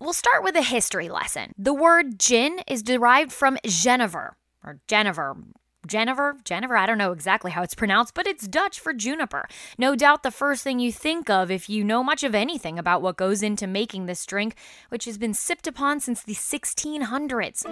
We'll 0.00 0.14
start 0.14 0.42
with 0.42 0.56
a 0.56 0.62
history 0.62 1.10
lesson. 1.10 1.52
The 1.58 1.74
word 1.74 2.18
gin 2.18 2.60
is 2.66 2.82
derived 2.82 3.32
from 3.32 3.58
Genever, 3.66 4.30
or 4.64 4.80
Genever, 4.88 5.44
Jennifer, 5.86 6.36
Jennifer, 6.42 6.76
I 6.76 6.86
don't 6.86 6.96
know 6.96 7.12
exactly 7.12 7.50
how 7.50 7.62
it's 7.62 7.74
pronounced, 7.74 8.14
but 8.14 8.26
it's 8.26 8.48
Dutch 8.48 8.80
for 8.80 8.94
juniper. 8.94 9.46
No 9.76 9.94
doubt 9.94 10.22
the 10.22 10.30
first 10.30 10.62
thing 10.62 10.78
you 10.78 10.90
think 10.90 11.28
of 11.28 11.50
if 11.50 11.68
you 11.68 11.84
know 11.84 12.02
much 12.02 12.22
of 12.22 12.34
anything 12.34 12.78
about 12.78 13.02
what 13.02 13.18
goes 13.18 13.42
into 13.42 13.66
making 13.66 14.06
this 14.06 14.24
drink, 14.24 14.54
which 14.88 15.04
has 15.04 15.18
been 15.18 15.34
sipped 15.34 15.66
upon 15.66 16.00
since 16.00 16.22
the 16.22 16.34
1600s. 16.34 17.64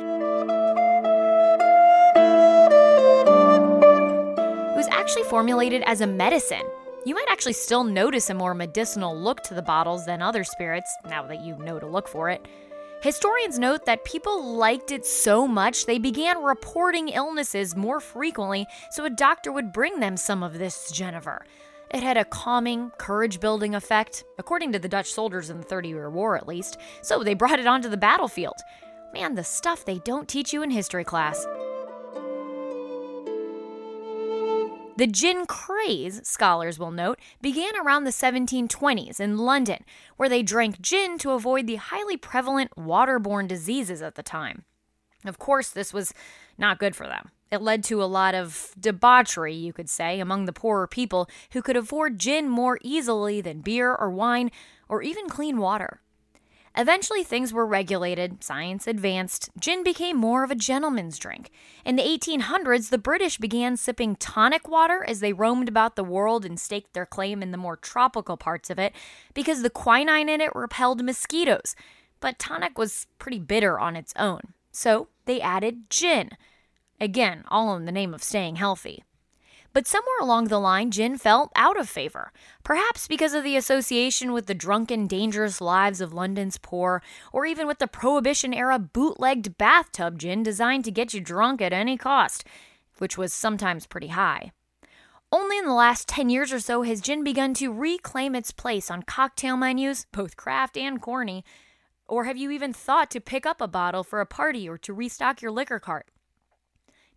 It 4.71 4.77
was 4.77 4.89
actually 4.89 5.25
formulated 5.25 5.83
as 5.87 6.03
a 6.03 6.07
medicine. 6.07 6.67
You 7.09 7.15
might 7.15 7.31
actually 7.31 7.55
still 7.55 7.85
notice 7.85 8.29
a 8.29 8.35
more 8.35 8.53
medicinal 8.53 9.19
look 9.19 9.43
to 9.45 9.55
the 9.55 9.63
bottles 9.63 10.05
than 10.05 10.21
other 10.21 10.45
spirits, 10.45 10.95
now 11.09 11.27
that 11.27 11.41
you 11.41 11.57
know 11.57 11.79
to 11.79 11.87
look 11.87 12.07
for 12.07 12.29
it. 12.29 12.47
Historians 13.01 13.59
note 13.59 13.87
that 13.87 14.05
people 14.05 14.55
liked 14.57 14.93
it 14.93 15.07
so 15.07 15.49
much 15.49 15.87
they 15.87 15.99
began 15.99 16.43
reporting 16.43 17.09
illnesses 17.09 17.75
more 17.75 17.99
frequently, 17.99 18.67
so 18.91 19.07
a 19.07 19.11
doctor 19.11 19.51
would 19.51 19.73
bring 19.73 20.01
them 20.01 20.19
some 20.19 20.43
of 20.43 20.59
this 20.59 20.93
Genever. 20.93 21.45
It 21.95 22.03
had 22.03 22.19
a 22.19 22.27
calming, 22.27 22.91
courage 22.99 23.41
building 23.41 23.75
effect, 23.75 24.25
according 24.37 24.73
to 24.73 24.79
the 24.79 24.87
Dutch 24.87 25.11
soldiers 25.11 25.49
in 25.49 25.57
the 25.57 25.65
Thirty 25.65 25.89
Year 25.89 26.11
War 26.11 26.37
at 26.37 26.47
least, 26.47 26.77
so 27.01 27.25
they 27.25 27.33
brought 27.33 27.59
it 27.59 27.67
onto 27.67 27.89
the 27.89 27.97
battlefield. 27.97 28.57
Man, 29.15 29.35
the 29.35 29.45
stuff 29.45 29.87
they 29.87 30.01
don't 30.01 30.29
teach 30.29 30.53
you 30.53 30.63
in 30.63 30.69
history 30.71 31.05
class. 31.05 31.47
The 34.99 35.07
gin 35.07 35.47
craze, 35.47 36.21
scholars 36.25 36.77
will 36.77 36.91
note, 36.91 37.21
began 37.41 37.77
around 37.77 38.03
the 38.03 38.11
1720s 38.11 39.21
in 39.21 39.39
London, 39.39 39.85
where 40.17 40.29
they 40.29 40.43
drank 40.43 40.81
gin 40.81 41.19
to 41.19 41.31
avoid 41.31 41.69
the 41.69 41.77
highly 41.77 42.17
prevalent 42.17 42.73
waterborne 42.77 43.47
diseases 43.47 44.03
at 44.03 44.17
the 44.17 44.25
time. 44.25 44.65
Of 45.25 45.39
course, 45.39 45.71
this 45.71 45.95
was 45.95 46.13
not 46.59 46.81
good 46.81 46.97
for 46.97 47.07
them. 47.07 47.31
It 47.53 47.63
led 47.63 47.85
to 47.85 48.03
a 48.03 48.07
lot 48.07 48.35
of 48.35 48.73
debauchery, 48.77 49.55
you 49.55 49.73
could 49.73 49.89
say, 49.89 50.19
among 50.19 50.47
the 50.47 50.53
poorer 50.53 50.89
people 50.89 51.31
who 51.53 51.63
could 51.63 51.77
afford 51.77 52.19
gin 52.19 52.49
more 52.49 52.81
easily 52.83 53.41
than 53.41 53.61
beer 53.61 53.95
or 53.95 54.11
wine 54.11 54.51
or 54.89 55.01
even 55.01 55.29
clean 55.29 55.59
water. 55.59 56.01
Eventually, 56.77 57.25
things 57.25 57.53
were 57.53 57.67
regulated, 57.67 58.43
science 58.45 58.87
advanced, 58.87 59.51
gin 59.59 59.83
became 59.83 60.17
more 60.17 60.45
of 60.45 60.51
a 60.51 60.55
gentleman's 60.55 61.19
drink. 61.19 61.51
In 61.85 61.97
the 61.97 62.03
1800s, 62.03 62.91
the 62.91 62.99
British 62.99 63.39
began 63.39 63.77
sipping 63.77 64.17
tonic 64.17 64.69
water 64.69 65.05
as 65.07 65.21
they 65.21 65.33
roamed 65.33 65.69
about 65.69 65.97
the 65.97 66.05
world 66.05 66.45
and 66.45 66.59
staked 66.61 66.93
their 66.93 67.07
claim 67.07 67.43
in 67.43 67.51
the 67.51 67.59
more 67.59 67.77
tropical 67.77 68.37
parts 68.37 68.71
of 68.71 68.79
it 68.79 68.93
because 69.35 69.63
the 69.63 69.71
quinine 69.71 70.29
in 70.29 70.41
it 70.41 70.55
repelled 70.55 71.03
mosquitoes. 71.05 71.75
But 72.21 72.39
tonic 72.39 72.79
was 72.79 73.07
pretty 73.19 73.39
bitter 73.39 73.79
on 73.79 73.97
its 73.97 74.13
own, 74.17 74.41
so 74.71 75.09
they 75.25 75.41
added 75.41 75.91
gin. 75.91 76.31
Again, 77.01 77.45
all 77.49 77.77
in 77.77 77.85
the 77.85 77.93
name 77.93 78.13
of 78.13 78.23
staying 78.23 78.57
healthy. 78.57 79.05
But 79.79 79.87
somewhere 79.87 80.19
along 80.21 80.49
the 80.49 80.59
line, 80.59 80.91
gin 80.91 81.17
fell 81.19 81.53
out 81.55 81.79
of 81.79 81.89
favor. 81.89 82.33
Perhaps 82.65 83.07
because 83.07 83.33
of 83.33 83.45
the 83.45 83.55
association 83.55 84.33
with 84.33 84.47
the 84.47 84.53
drunken, 84.53 85.07
dangerous 85.07 85.61
lives 85.61 86.01
of 86.01 86.13
London's 86.13 86.59
poor, 86.59 87.01
or 87.33 87.47
even 87.47 87.69
with 87.69 87.79
the 87.79 87.87
Prohibition 87.87 88.53
era 88.53 88.81
bootlegged 88.81 89.57
bathtub 89.57 90.19
gin 90.19 90.43
designed 90.43 90.85
to 90.87 90.91
get 90.91 91.15
you 91.15 91.21
drunk 91.21 91.63
at 91.63 91.73
any 91.73 91.97
cost, 91.97 92.43
which 92.97 93.17
was 93.17 93.33
sometimes 93.33 93.87
pretty 93.87 94.09
high. 94.09 94.51
Only 95.31 95.59
in 95.59 95.67
the 95.67 95.73
last 95.73 96.09
10 96.09 96.29
years 96.29 96.53
or 96.53 96.59
so 96.59 96.83
has 96.83 97.01
gin 97.01 97.23
begun 97.23 97.55
to 97.55 97.73
reclaim 97.73 98.35
its 98.35 98.51
place 98.51 98.91
on 98.91 99.05
cocktail 99.05 99.57
menus, 99.57 100.07
both 100.11 100.37
craft 100.37 100.77
and 100.77 101.01
corny. 101.01 101.45
Or 102.09 102.25
have 102.25 102.37
you 102.37 102.51
even 102.51 102.73
thought 102.73 103.13
to 103.13 103.21
pick 103.21 103.47
up 103.47 103.61
a 103.61 103.69
bottle 103.69 104.03
for 104.03 104.21
a 104.21 104.27
party 104.27 104.69
or 104.69 104.77
to 104.79 104.93
restock 104.93 105.41
your 105.41 105.53
liquor 105.53 105.79
cart? 105.79 106.09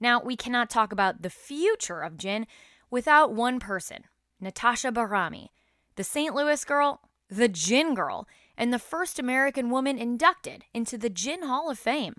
Now, 0.02 0.20
we 0.20 0.36
cannot 0.36 0.72
talk 0.72 0.92
about 0.92 1.22
the 1.22 1.30
future 1.30 2.02
of 2.02 2.18
gin 2.18 2.48
without 2.90 3.32
one 3.32 3.60
person 3.60 4.06
Natasha 4.42 4.92
Bahrami, 4.92 5.50
the 5.96 6.04
St. 6.04 6.34
Louis 6.34 6.66
girl, 6.66 7.02
the 7.30 7.48
gin 7.48 7.94
girl, 7.94 8.28
and 8.58 8.74
the 8.74 8.80
first 8.80 9.20
American 9.20 9.70
woman 9.70 10.00
inducted 10.00 10.66
into 10.74 10.98
the 10.98 11.10
Gin 11.10 11.44
Hall 11.44 11.70
of 11.70 11.78
Fame. 11.78 12.16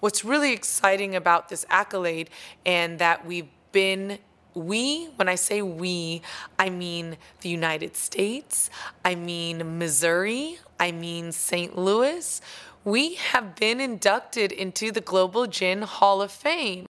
What's 0.00 0.24
really 0.24 0.52
exciting 0.52 1.16
about 1.16 1.48
this 1.48 1.64
accolade 1.70 2.28
and 2.64 2.98
that 2.98 3.26
we've 3.26 3.48
been 3.72 4.18
we, 4.54 5.06
when 5.16 5.30
I 5.30 5.36
say 5.36 5.62
we, 5.62 6.20
I 6.58 6.68
mean 6.68 7.16
the 7.40 7.48
United 7.48 7.96
States, 7.96 8.68
I 9.02 9.14
mean 9.14 9.78
Missouri, 9.78 10.58
I 10.78 10.92
mean 10.92 11.32
St. 11.32 11.76
Louis. 11.76 12.42
We 12.84 13.14
have 13.14 13.56
been 13.56 13.80
inducted 13.80 14.52
into 14.52 14.92
the 14.92 15.00
Global 15.00 15.46
Gin 15.46 15.82
Hall 15.82 16.20
of 16.20 16.30
Fame. 16.30 16.84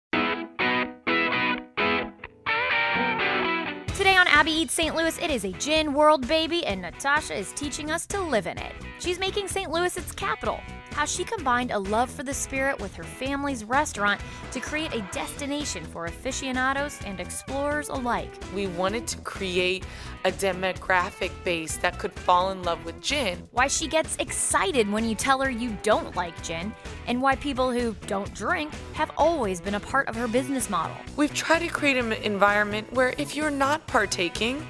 Abby 4.42 4.54
Eats 4.54 4.74
St. 4.74 4.96
Louis, 4.96 5.16
it 5.20 5.30
is 5.30 5.46
a 5.46 5.52
gin 5.52 5.94
world, 5.94 6.28
baby, 6.28 6.66
and 6.66 6.82
Natasha 6.82 7.38
is 7.38 7.52
teaching 7.52 7.92
us 7.92 8.08
to 8.08 8.20
live 8.20 8.48
in 8.48 8.58
it. 8.58 8.74
She's 8.98 9.20
making 9.20 9.48
St. 9.48 9.70
Louis 9.70 9.96
its 9.96 10.12
capital. 10.12 10.60
How 10.92 11.06
she 11.06 11.24
combined 11.24 11.72
a 11.72 11.80
love 11.80 12.12
for 12.12 12.24
the 12.24 12.34
spirit 12.34 12.80
with 12.80 12.94
her 12.96 13.04
family's 13.04 13.64
restaurant 13.64 14.22
to 14.52 14.60
create 14.60 14.94
a 14.94 15.02
destination 15.14 15.84
for 15.86 16.06
aficionados 16.06 17.00
and 17.06 17.20
explorers 17.20 17.90
alike. 17.90 18.32
We 18.54 18.68
wanted 18.68 19.08
to 19.08 19.18
create 19.20 19.86
a 20.26 20.32
demographic 20.32 21.32
base 21.44 21.78
that 21.78 21.98
could 21.98 22.14
fall 22.14 22.52
in 22.52 22.62
love 22.64 22.84
with 22.86 23.02
gin. 23.02 23.48
Why 23.52 23.68
she 23.68 23.88
gets 23.88 24.16
excited 24.18 24.92
when 24.92 25.06
you 25.06 25.16
tell 25.16 25.42
her 25.42 25.50
you 25.50 25.76
don't 25.82 26.16
like 26.16 26.40
gin, 26.44 26.74
and 27.08 27.22
why 27.22 27.36
people 27.36 27.72
who 27.72 27.96
don't 28.06 28.32
drink 28.36 28.72
have 28.94 29.12
always 29.18 29.60
been 29.62 29.76
a 29.76 29.80
part 29.80 30.08
of 30.08 30.16
her 30.16 30.28
business 30.28 30.70
model. 30.70 30.96
We've 31.16 31.34
tried 31.34 31.60
to 31.60 31.68
create 31.68 31.98
an 31.98 32.12
environment 32.14 32.92
where 32.94 33.16
if 33.18 33.36
you're 33.36 33.50
not 33.50 33.88
partaking, 33.88 34.68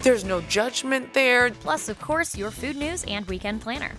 there's 0.00 0.24
no 0.24 0.40
judgment 0.42 1.14
there. 1.14 1.50
Plus, 1.50 1.88
of 1.88 2.00
course, 2.00 2.36
your 2.36 2.50
food 2.50 2.76
news 2.76 3.04
and 3.04 3.24
weekend 3.26 3.60
planner. 3.60 3.92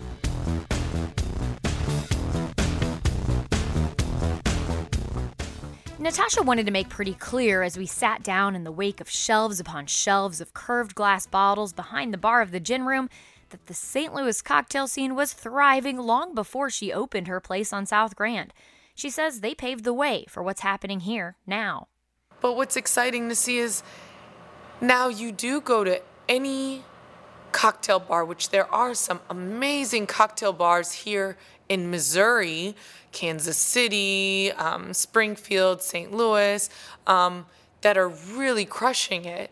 Natasha 6.04 6.42
wanted 6.42 6.66
to 6.66 6.70
make 6.70 6.90
pretty 6.90 7.14
clear 7.14 7.62
as 7.62 7.78
we 7.78 7.86
sat 7.86 8.22
down 8.22 8.54
in 8.54 8.62
the 8.62 8.70
wake 8.70 9.00
of 9.00 9.08
shelves 9.08 9.58
upon 9.58 9.86
shelves 9.86 10.38
of 10.38 10.52
curved 10.52 10.94
glass 10.94 11.26
bottles 11.26 11.72
behind 11.72 12.12
the 12.12 12.18
bar 12.18 12.42
of 12.42 12.50
the 12.50 12.60
gin 12.60 12.84
room 12.84 13.08
that 13.48 13.64
the 13.68 13.72
St. 13.72 14.12
Louis 14.12 14.42
cocktail 14.42 14.86
scene 14.86 15.14
was 15.14 15.32
thriving 15.32 15.96
long 15.96 16.34
before 16.34 16.68
she 16.68 16.92
opened 16.92 17.26
her 17.26 17.40
place 17.40 17.72
on 17.72 17.86
South 17.86 18.16
Grand. 18.16 18.52
She 18.94 19.08
says 19.08 19.40
they 19.40 19.54
paved 19.54 19.82
the 19.82 19.94
way 19.94 20.26
for 20.28 20.42
what's 20.42 20.60
happening 20.60 21.00
here 21.00 21.36
now. 21.46 21.88
But 22.42 22.54
what's 22.54 22.76
exciting 22.76 23.30
to 23.30 23.34
see 23.34 23.56
is 23.56 23.82
now 24.82 25.08
you 25.08 25.32
do 25.32 25.58
go 25.58 25.84
to 25.84 26.02
any 26.28 26.84
cocktail 27.52 27.98
bar, 27.98 28.26
which 28.26 28.50
there 28.50 28.70
are 28.70 28.92
some 28.92 29.20
amazing 29.30 30.06
cocktail 30.06 30.52
bars 30.52 30.92
here 30.92 31.38
in 31.68 31.90
Missouri, 31.90 32.74
Kansas 33.12 33.56
City, 33.56 34.52
um, 34.52 34.92
Springfield, 34.92 35.82
St. 35.82 36.12
Louis, 36.12 36.68
um, 37.06 37.46
that 37.80 37.96
are 37.96 38.08
really 38.08 38.64
crushing 38.64 39.24
it. 39.24 39.50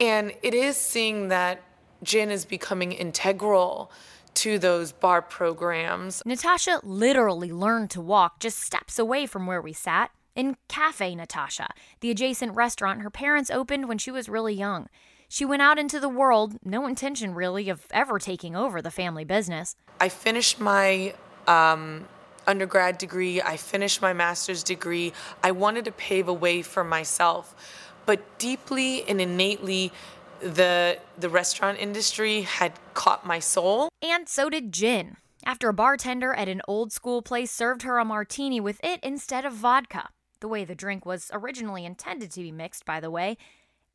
And 0.00 0.32
it 0.42 0.54
is 0.54 0.76
seeing 0.76 1.28
that 1.28 1.62
gin 2.02 2.30
is 2.30 2.44
becoming 2.44 2.92
integral 2.92 3.90
to 4.34 4.58
those 4.58 4.92
bar 4.92 5.20
programs. 5.20 6.22
Natasha 6.24 6.80
literally 6.82 7.52
learned 7.52 7.90
to 7.90 8.00
walk 8.00 8.40
just 8.40 8.58
steps 8.58 8.98
away 8.98 9.26
from 9.26 9.46
where 9.46 9.60
we 9.60 9.72
sat 9.72 10.10
in 10.36 10.56
Cafe 10.68 11.14
Natasha, 11.14 11.68
the 12.00 12.10
adjacent 12.10 12.54
restaurant 12.54 13.02
her 13.02 13.10
parents 13.10 13.50
opened 13.50 13.88
when 13.88 13.98
she 13.98 14.10
was 14.10 14.28
really 14.28 14.54
young. 14.54 14.88
She 15.28 15.44
went 15.44 15.62
out 15.62 15.78
into 15.78 16.00
the 16.00 16.08
world, 16.08 16.56
no 16.64 16.86
intention 16.86 17.34
really 17.34 17.68
of 17.68 17.86
ever 17.90 18.18
taking 18.18 18.56
over 18.56 18.80
the 18.80 18.90
family 18.90 19.24
business. 19.24 19.76
I 20.00 20.08
finished 20.08 20.60
my 20.60 21.14
um, 21.50 22.06
undergrad 22.46 22.98
degree, 22.98 23.42
I 23.42 23.56
finished 23.56 24.00
my 24.00 24.12
master's 24.12 24.62
degree. 24.62 25.12
I 25.42 25.50
wanted 25.50 25.84
to 25.86 25.92
pave 25.92 26.28
a 26.28 26.32
way 26.32 26.62
for 26.62 26.84
myself. 26.84 27.54
But 28.06 28.38
deeply 28.38 29.02
and 29.08 29.20
innately, 29.20 29.92
the 30.40 30.98
the 31.18 31.28
restaurant 31.28 31.78
industry 31.78 32.42
had 32.42 32.72
caught 32.94 33.26
my 33.26 33.40
soul. 33.40 33.88
And 34.02 34.28
so 34.28 34.48
did 34.48 34.72
gin. 34.72 35.16
After 35.44 35.68
a 35.68 35.74
bartender 35.74 36.32
at 36.34 36.48
an 36.48 36.62
old 36.66 36.92
school 36.92 37.22
place 37.22 37.50
served 37.50 37.82
her 37.82 37.98
a 37.98 38.04
martini 38.04 38.60
with 38.60 38.82
it 38.84 39.00
instead 39.02 39.44
of 39.44 39.52
vodka, 39.52 40.08
the 40.40 40.48
way 40.48 40.64
the 40.64 40.74
drink 40.74 41.04
was 41.04 41.30
originally 41.32 41.84
intended 41.84 42.30
to 42.32 42.42
be 42.42 42.52
mixed, 42.52 42.84
by 42.84 43.00
the 43.00 43.10
way, 43.10 43.36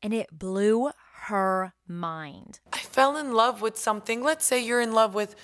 and 0.02 0.12
it 0.12 0.38
blew 0.38 0.90
her 1.26 1.72
mind. 1.86 2.60
I 2.72 2.78
fell 2.78 3.16
in 3.16 3.32
love 3.32 3.60
with 3.62 3.76
something. 3.76 4.22
Let's 4.22 4.44
say 4.44 4.64
you're 4.64 4.80
in 4.80 4.92
love 4.92 5.14
with 5.14 5.34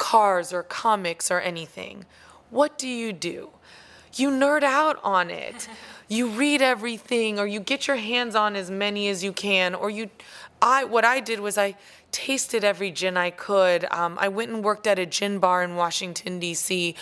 cars 0.00 0.52
or 0.52 0.62
comics 0.64 1.30
or 1.30 1.40
anything. 1.40 2.06
What 2.50 2.78
do 2.78 2.88
you 2.88 3.12
do? 3.12 3.50
you 4.14 4.30
nerd 4.30 4.62
out 4.62 4.98
on 5.02 5.30
it. 5.30 5.68
you 6.08 6.28
read 6.28 6.62
everything 6.62 7.38
or 7.38 7.46
you 7.46 7.60
get 7.60 7.86
your 7.86 7.96
hands 7.96 8.34
on 8.34 8.56
as 8.56 8.70
many 8.70 9.08
as 9.08 9.22
you 9.22 9.32
can 9.32 9.74
or 9.74 9.90
you 9.90 10.10
I 10.62 10.84
what 10.84 11.04
I 11.04 11.20
did 11.20 11.40
was 11.40 11.56
I 11.56 11.76
tasted 12.12 12.64
every 12.64 12.90
gin 12.90 13.16
I 13.16 13.30
could. 13.30 13.86
Um, 13.90 14.18
I 14.20 14.28
went 14.28 14.50
and 14.50 14.62
worked 14.62 14.86
at 14.86 14.98
a 14.98 15.06
gin 15.06 15.38
bar 15.38 15.62
in 15.62 15.76
Washington 15.76 16.38
D.C. 16.38 16.94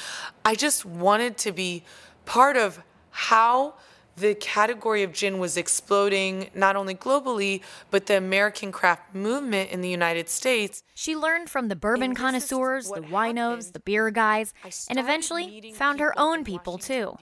I 0.45 0.55
just 0.55 0.85
wanted 0.85 1.37
to 1.39 1.53
be 1.53 1.83
part 2.25 2.57
of 2.57 2.81
how 3.11 3.75
the 4.21 4.35
category 4.35 5.03
of 5.03 5.13
gin 5.13 5.39
was 5.39 5.57
exploding 5.57 6.51
not 6.55 6.77
only 6.77 6.95
globally, 6.95 7.63
but 7.91 8.07
the 8.07 8.17
American 8.17 8.73
craft 8.73 9.15
movement 9.15 9.71
in 9.71 9.81
the 9.81 9.89
United 9.89 10.29
States. 10.29 10.83
She 10.95 11.17
learned 11.17 11.51
from 11.51 11.69
the 11.69 11.77
bourbon 11.77 12.15
connoisseurs, 12.15 12.89
the 12.89 13.01
winos, 13.01 13.73
the 13.73 13.81
beer 13.81 14.11
guys, 14.11 14.53
and 14.89 14.99
eventually 14.99 15.73
found 15.77 16.01
her 16.01 16.19
own 16.19 16.45
people 16.45 16.79
too. 16.79 17.17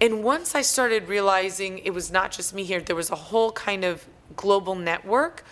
And 0.00 0.24
once 0.24 0.54
I 0.54 0.62
started 0.62 1.08
realizing 1.08 1.78
it 1.78 1.94
was 1.94 2.10
not 2.10 2.32
just 2.32 2.54
me 2.54 2.64
here, 2.64 2.80
there 2.80 2.96
was 2.96 3.10
a 3.10 3.16
whole 3.16 3.52
kind 3.52 3.84
of 3.84 4.06
global 4.36 4.74
network. 4.74 5.44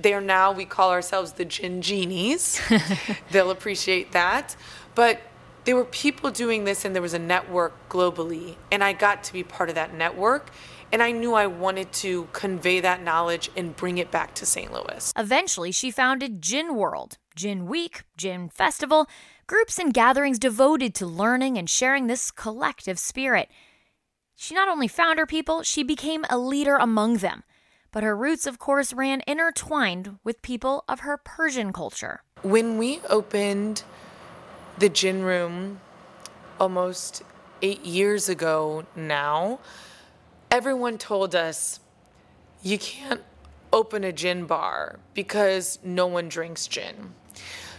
There 0.00 0.20
now 0.20 0.52
we 0.52 0.64
call 0.64 0.90
ourselves 0.90 1.32
the 1.32 1.44
Gin 1.44 1.80
Genies. 1.80 2.60
They'll 3.30 3.50
appreciate 3.50 4.12
that. 4.12 4.56
But 4.94 5.20
there 5.64 5.76
were 5.76 5.84
people 5.84 6.30
doing 6.30 6.64
this 6.64 6.84
and 6.84 6.94
there 6.94 7.02
was 7.02 7.14
a 7.14 7.18
network 7.18 7.72
globally 7.88 8.56
and 8.70 8.82
i 8.82 8.92
got 8.92 9.22
to 9.24 9.32
be 9.32 9.42
part 9.42 9.68
of 9.68 9.74
that 9.74 9.94
network 9.94 10.50
and 10.90 11.02
i 11.02 11.10
knew 11.10 11.34
i 11.34 11.46
wanted 11.46 11.90
to 11.92 12.28
convey 12.32 12.80
that 12.80 13.02
knowledge 13.02 13.50
and 13.56 13.76
bring 13.76 13.98
it 13.98 14.10
back 14.10 14.34
to 14.34 14.46
st 14.46 14.72
louis. 14.72 15.12
Eventually 15.16 15.72
she 15.72 15.90
founded 15.90 16.42
gin 16.42 16.74
world 16.74 17.18
gin 17.34 17.66
week 17.66 18.02
gin 18.16 18.48
festival 18.48 19.06
groups 19.46 19.78
and 19.78 19.94
gatherings 19.94 20.38
devoted 20.38 20.94
to 20.94 21.06
learning 21.06 21.58
and 21.58 21.68
sharing 21.68 22.06
this 22.06 22.30
collective 22.30 22.98
spirit. 22.98 23.48
She 24.34 24.54
not 24.54 24.68
only 24.68 24.88
found 24.88 25.18
her 25.18 25.26
people 25.26 25.62
she 25.62 25.82
became 25.82 26.24
a 26.28 26.38
leader 26.38 26.76
among 26.76 27.18
them. 27.18 27.44
But 27.92 28.04
her 28.04 28.16
roots 28.16 28.46
of 28.46 28.58
course 28.58 28.94
ran 28.94 29.22
intertwined 29.26 30.16
with 30.24 30.40
people 30.40 30.82
of 30.88 31.00
her 31.00 31.18
persian 31.18 31.74
culture. 31.74 32.22
When 32.40 32.78
we 32.78 33.00
opened 33.10 33.84
the 34.78 34.88
gin 34.88 35.22
room 35.22 35.80
almost 36.58 37.22
eight 37.60 37.84
years 37.84 38.28
ago 38.28 38.84
now, 38.96 39.60
everyone 40.50 40.98
told 40.98 41.34
us 41.34 41.80
you 42.62 42.78
can't 42.78 43.22
open 43.72 44.04
a 44.04 44.12
gin 44.12 44.44
bar 44.44 44.98
because 45.14 45.78
no 45.82 46.06
one 46.06 46.28
drinks 46.28 46.66
gin. 46.66 47.14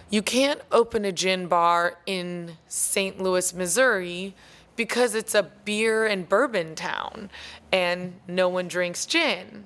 You 0.10 0.22
can't 0.22 0.62
open 0.72 1.06
a 1.06 1.12
gin 1.12 1.48
bar 1.48 1.98
in 2.06 2.58
St. 2.68 3.22
Louis, 3.22 3.54
Missouri 3.54 4.36
because 4.76 5.16
it's 5.16 5.36
a 5.36 5.44
beer 5.44 6.06
and 6.06 6.28
bourbon 6.28 6.76
town 6.76 7.30
and 7.72 8.14
no 8.28 8.50
one 8.50 8.68
drinks 8.68 9.06
gin. 9.06 9.66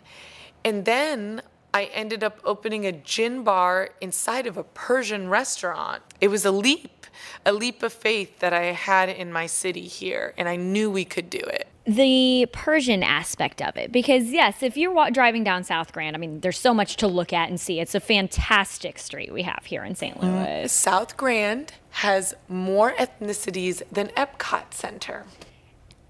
And 0.64 0.86
then 0.86 1.42
I 1.74 1.86
ended 1.86 2.24
up 2.24 2.40
opening 2.44 2.86
a 2.86 2.92
gin 2.92 3.44
bar 3.44 3.90
inside 4.02 4.48
of 4.48 4.58
a 4.58 4.64
Persian 4.64 5.30
restaurant. 5.30 6.02
It 6.20 6.30
was 6.30 6.46
a 6.46 6.52
leap 6.52 6.97
a 7.46 7.54
leap 7.54 7.84
of 7.84 7.94
faith 7.94 8.40
that 8.40 8.54
I 8.54 8.66
had 8.66 9.10
in 9.10 9.32
my 9.32 9.46
city 9.46 9.88
here, 9.88 10.34
and 10.38 10.48
I 10.50 10.56
knew 10.56 10.90
we 10.90 11.06
could 11.06 11.30
do 11.30 11.40
it 11.40 11.68
the 11.88 12.46
Persian 12.52 13.02
aspect 13.02 13.62
of 13.62 13.78
it. 13.78 13.92
Because, 13.92 14.32
yes, 14.32 14.62
if 14.62 14.76
you're 14.76 14.92
wa- 14.92 15.10
driving 15.10 15.44
down 15.44 15.64
South 15.64 15.94
Grand, 15.94 16.16
I 16.16 16.20
mean, 16.20 16.42
there's 16.42 16.60
so 16.60 16.74
much 16.74 16.98
to 16.98 17.08
look 17.08 17.32
at 17.32 17.50
and 17.50 17.60
see. 17.60 17.80
It's 17.80 17.96
a 17.96 18.02
fantastic 18.02 19.00
street 19.00 19.32
we 19.32 19.44
have 19.44 19.66
here 19.66 19.84
in 19.84 19.96
St. 19.96 20.18
Mm-hmm. 20.18 20.36
Louis. 20.36 20.72
South 20.72 21.16
Grand 21.16 21.74
has 21.92 22.36
more 22.50 22.92
ethnicities 22.94 23.82
than 23.90 24.10
Epcot 24.10 24.74
Center. 24.74 25.24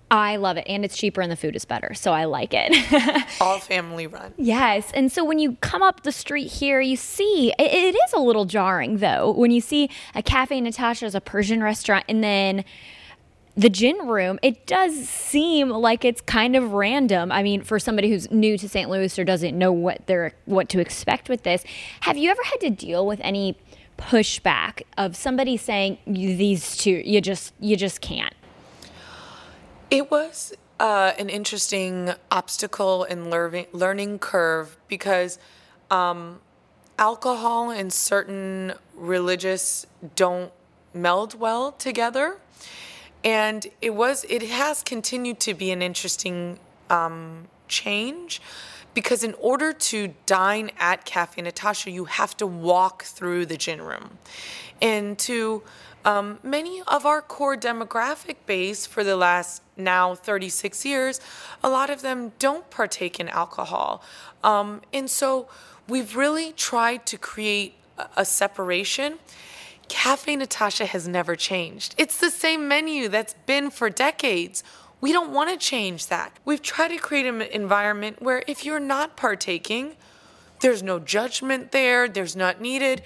I 0.10 0.38
love 0.38 0.58
it. 0.58 0.66
And 0.68 0.86
it's 0.86 0.96
cheaper 0.96 1.22
and 1.22 1.32
the 1.32 1.36
food 1.36 1.56
is 1.56 1.66
better. 1.66 1.94
So 1.94 2.14
I 2.14 2.26
like 2.26 2.54
it. 2.54 3.28
All 3.42 3.60
family 3.60 4.08
run. 4.08 4.34
Yes. 4.38 4.92
And 4.94 5.12
so 5.12 5.26
when 5.26 5.40
you 5.40 5.58
come 5.58 5.82
up 5.82 6.04
the 6.04 6.12
street 6.12 6.48
here, 6.48 6.80
you 6.80 6.96
see 6.96 7.50
it, 7.60 7.72
it 7.72 7.96
is 7.96 8.14
a 8.14 8.20
little 8.20 8.46
jarring 8.46 8.98
though. 8.98 9.32
When 9.32 9.52
you 9.52 9.60
see 9.60 9.90
a 10.16 10.24
Cafe 10.24 10.60
Natasha 10.62 11.06
as 11.06 11.16
a 11.16 11.22
Persian 11.22 11.62
restaurant 11.62 12.06
and 12.08 12.24
then 12.24 12.64
the 13.58 13.70
gin 13.70 13.98
room, 14.08 14.40
it 14.44 14.68
does 14.68 15.10
seem 15.10 15.72
like 15.72 16.06
it's 16.06 16.22
kind 16.22 16.56
of 16.56 16.74
random. 16.74 17.32
I 17.32 17.42
mean, 17.42 17.64
for 17.64 17.80
somebody 17.80 18.10
who's 18.10 18.32
new 18.32 18.58
to 18.58 18.70
St. 18.70 18.90
Louis 18.90 19.18
or 19.18 19.24
doesn't 19.24 19.58
know 19.58 19.72
what 19.72 20.06
they're 20.06 20.34
what 20.46 20.70
to 20.70 20.80
expect 20.80 21.28
with 21.28 21.44
this, 21.44 21.64
have 22.02 22.18
you 22.18 22.30
ever 22.30 22.44
had 22.44 22.60
to 22.62 22.70
deal 22.70 23.06
with 23.06 23.20
any 23.24 23.58
pushback 23.98 24.84
of 24.96 25.16
somebody 25.16 25.58
saying 25.58 25.98
these 26.06 26.78
two 26.78 27.02
you 27.04 27.20
just 27.20 27.54
you 27.60 27.76
just 27.76 28.00
can't? 28.00 28.34
It 29.90 30.12
was 30.12 30.54
uh, 30.82 31.14
an 31.18 31.30
interesting 31.30 32.12
obstacle 32.30 33.04
and 33.06 33.30
learning 33.30 34.20
curve 34.20 34.78
because 34.90 35.40
um, 35.90 36.42
alcohol 37.00 37.72
and 37.72 37.92
certain 37.94 38.74
religious 38.94 39.88
don't 40.18 40.52
meld 40.94 41.40
well 41.40 41.72
together, 41.72 42.38
and 43.24 43.66
it 43.82 43.92
was 43.92 44.26
it 44.28 44.42
has 44.42 44.84
continued 44.84 45.40
to 45.42 45.54
be 45.54 45.72
an 45.72 45.82
interesting 45.82 46.60
um, 46.90 47.48
change 47.70 48.42
because 48.94 49.24
in 49.24 49.36
order 49.36 49.72
to 49.72 50.14
dine 50.26 50.72
at 50.80 51.06
Cafe 51.06 51.42
Natasha, 51.42 51.92
you 51.92 52.06
have 52.06 52.36
to 52.38 52.48
walk 52.48 53.04
through 53.04 53.46
the 53.46 53.56
gin 53.56 53.82
room, 53.82 54.18
and 54.82 55.18
to 55.20 55.64
um, 56.08 56.40
many 56.42 56.82
of 56.88 57.06
our 57.06 57.22
core 57.22 57.58
demographic 57.58 58.38
base 58.46 58.86
for 58.86 59.04
the 59.04 59.18
last 59.18 59.62
now 59.76 60.16
36 60.16 60.86
years, 60.86 61.20
a 61.62 61.70
lot 61.70 61.90
of 61.90 62.02
them 62.02 62.32
don't 62.40 62.70
partake 62.70 63.20
in 63.20 63.28
alcohol. 63.28 64.02
Um, 64.42 64.82
and 64.94 65.10
so 65.10 65.50
we've 65.90 66.16
really 66.16 66.54
tried 66.54 67.06
to 67.08 67.18
create 67.18 67.76
a, 67.98 68.08
a 68.18 68.26
separation. 68.26 69.20
Cafe 69.90 70.34
Natasha 70.34 70.86
has 70.86 71.10
never 71.10 71.36
changed. 71.36 71.94
It's 71.98 72.18
the 72.18 72.32
same 72.32 72.70
menu 72.70 73.10
that's 73.10 73.36
been 73.46 73.70
for 73.70 73.90
decades. 73.90 74.64
We 75.02 75.12
don't 75.12 75.34
want 75.34 75.50
to 75.50 75.58
change 75.58 76.08
that. 76.08 76.32
We've 76.46 76.62
tried 76.62 76.90
to 76.90 76.98
create 76.98 77.26
an 77.26 77.42
environment 77.42 78.22
where 78.22 78.44
if 78.48 78.64
you're 78.64 78.80
not 78.80 79.18
partaking, 79.18 79.98
there's 80.62 80.82
no 80.82 81.00
judgment 81.00 81.74
there, 81.74 82.08
there's 82.08 82.36
not 82.36 82.62
needed 82.62 83.02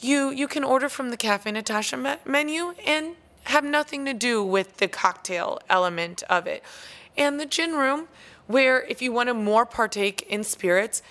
you 0.00 0.30
you 0.30 0.48
can 0.48 0.64
order 0.64 0.88
from 0.88 1.10
the 1.10 1.16
Cafe 1.16 1.50
Natasha 1.50 1.96
me- 1.96 2.16
menu 2.24 2.74
and 2.86 3.16
have 3.44 3.64
nothing 3.64 4.04
to 4.06 4.14
do 4.14 4.42
with 4.42 4.78
the 4.78 4.88
cocktail 4.88 5.58
element 5.68 6.22
of 6.30 6.46
it. 6.46 6.62
And 7.16 7.38
the 7.38 7.46
gin 7.46 7.72
room, 7.72 8.08
where 8.46 8.82
if 8.84 9.00
you 9.02 9.12
want 9.12 9.28
to 9.28 9.34
more 9.34 9.66
partake 9.66 10.22
in 10.28 10.44
spirits, 10.44 11.02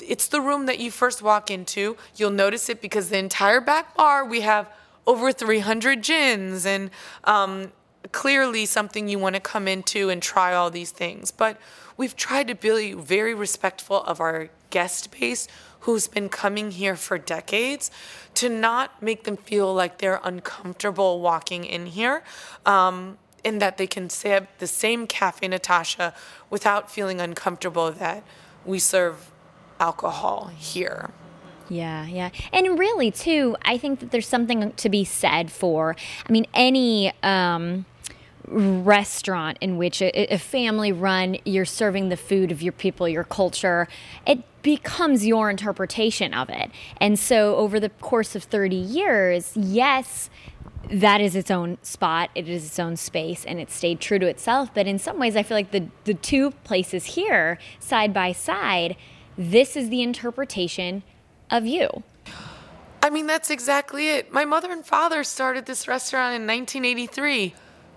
it's 0.00 0.28
the 0.28 0.40
room 0.40 0.66
that 0.66 0.78
you 0.78 0.90
first 0.90 1.22
walk 1.22 1.50
into. 1.50 1.96
You'll 2.16 2.30
notice 2.30 2.68
it 2.68 2.80
because 2.80 3.10
the 3.10 3.18
entire 3.18 3.60
back 3.60 3.94
bar 3.94 4.24
we 4.24 4.40
have 4.40 4.70
over 5.06 5.32
300 5.32 6.02
gins 6.02 6.64
and 6.64 6.90
um, 7.24 7.72
clearly 8.12 8.64
something 8.66 9.08
you 9.08 9.18
want 9.18 9.34
to 9.34 9.40
come 9.40 9.68
into 9.68 10.08
and 10.08 10.22
try 10.22 10.54
all 10.54 10.70
these 10.70 10.90
things. 10.90 11.30
But 11.30 11.58
we've 11.96 12.16
tried 12.16 12.48
to 12.48 12.54
be 12.54 12.92
very 12.94 13.34
respectful 13.34 14.02
of 14.02 14.20
our 14.20 14.48
guest 14.70 15.10
base 15.10 15.46
who's 15.80 16.08
been 16.08 16.28
coming 16.28 16.70
here 16.70 16.96
for 16.96 17.18
decades 17.18 17.90
to 18.34 18.48
not 18.48 19.02
make 19.02 19.24
them 19.24 19.36
feel 19.36 19.72
like 19.72 19.98
they're 19.98 20.20
uncomfortable 20.24 21.20
walking 21.20 21.64
in 21.64 21.86
here. 21.86 22.22
Um, 22.64 23.18
and 23.44 23.60
that 23.60 23.76
they 23.76 23.86
can 23.86 24.08
stay 24.08 24.32
at 24.32 24.58
the 24.58 24.66
same 24.66 25.06
Cafe 25.06 25.46
Natasha 25.46 26.14
without 26.48 26.90
feeling 26.90 27.20
uncomfortable 27.20 27.92
that 27.92 28.24
we 28.64 28.78
serve 28.78 29.30
alcohol 29.78 30.50
here. 30.56 31.10
Yeah, 31.68 32.06
yeah. 32.06 32.30
And 32.52 32.78
really, 32.78 33.10
too, 33.10 33.56
I 33.62 33.78
think 33.78 34.00
that 34.00 34.10
there's 34.10 34.28
something 34.28 34.72
to 34.72 34.88
be 34.88 35.04
said 35.04 35.52
for, 35.52 35.96
I 36.26 36.32
mean, 36.32 36.46
any. 36.54 37.12
Um, 37.22 37.84
restaurant 38.46 39.58
in 39.60 39.76
which 39.76 40.02
a, 40.02 40.32
a, 40.32 40.38
family 40.38 40.92
run 40.92 41.36
you're 41.44 41.64
serving 41.64 42.08
the 42.08 42.16
food 42.16 42.52
of 42.52 42.60
your 42.60 42.72
people 42.72 43.08
your 43.08 43.24
culture 43.24 43.88
it 44.26 44.42
becomes 44.62 45.26
your 45.26 45.48
interpretation 45.48 46.34
of 46.34 46.50
it 46.50 46.70
and 46.98 47.18
so 47.18 47.56
over 47.56 47.80
the 47.80 47.88
course 47.88 48.36
of 48.36 48.42
30 48.44 48.76
years 48.76 49.56
yes 49.56 50.28
that 50.90 51.20
is 51.20 51.34
its 51.34 51.50
own 51.50 51.78
spot 51.82 52.28
it 52.34 52.48
is 52.48 52.66
its 52.66 52.78
own 52.78 52.96
space 52.96 53.44
and 53.44 53.58
it 53.58 53.70
stayed 53.70 53.98
true 53.98 54.18
to 54.18 54.26
itself 54.26 54.68
but 54.74 54.86
in 54.86 54.98
some 54.98 55.18
ways 55.18 55.36
i 55.36 55.42
feel 55.42 55.56
like 55.56 55.70
the, 55.70 55.88
the 56.04 56.14
two 56.14 56.50
places 56.50 57.06
here 57.06 57.58
side 57.78 58.12
by 58.12 58.30
side 58.30 58.94
this 59.38 59.76
is 59.76 59.88
the 59.88 60.02
interpretation 60.02 61.02
of 61.50 61.66
you 61.66 62.02
I 63.04 63.10
mean, 63.10 63.26
that's 63.26 63.50
exactly 63.50 64.08
it. 64.08 64.32
My 64.32 64.46
mother 64.46 64.72
and 64.72 64.84
father 64.84 65.24
started 65.24 65.66
this 65.66 65.86
restaurant 65.86 66.36
in 66.36 66.46
1983. 66.46 67.54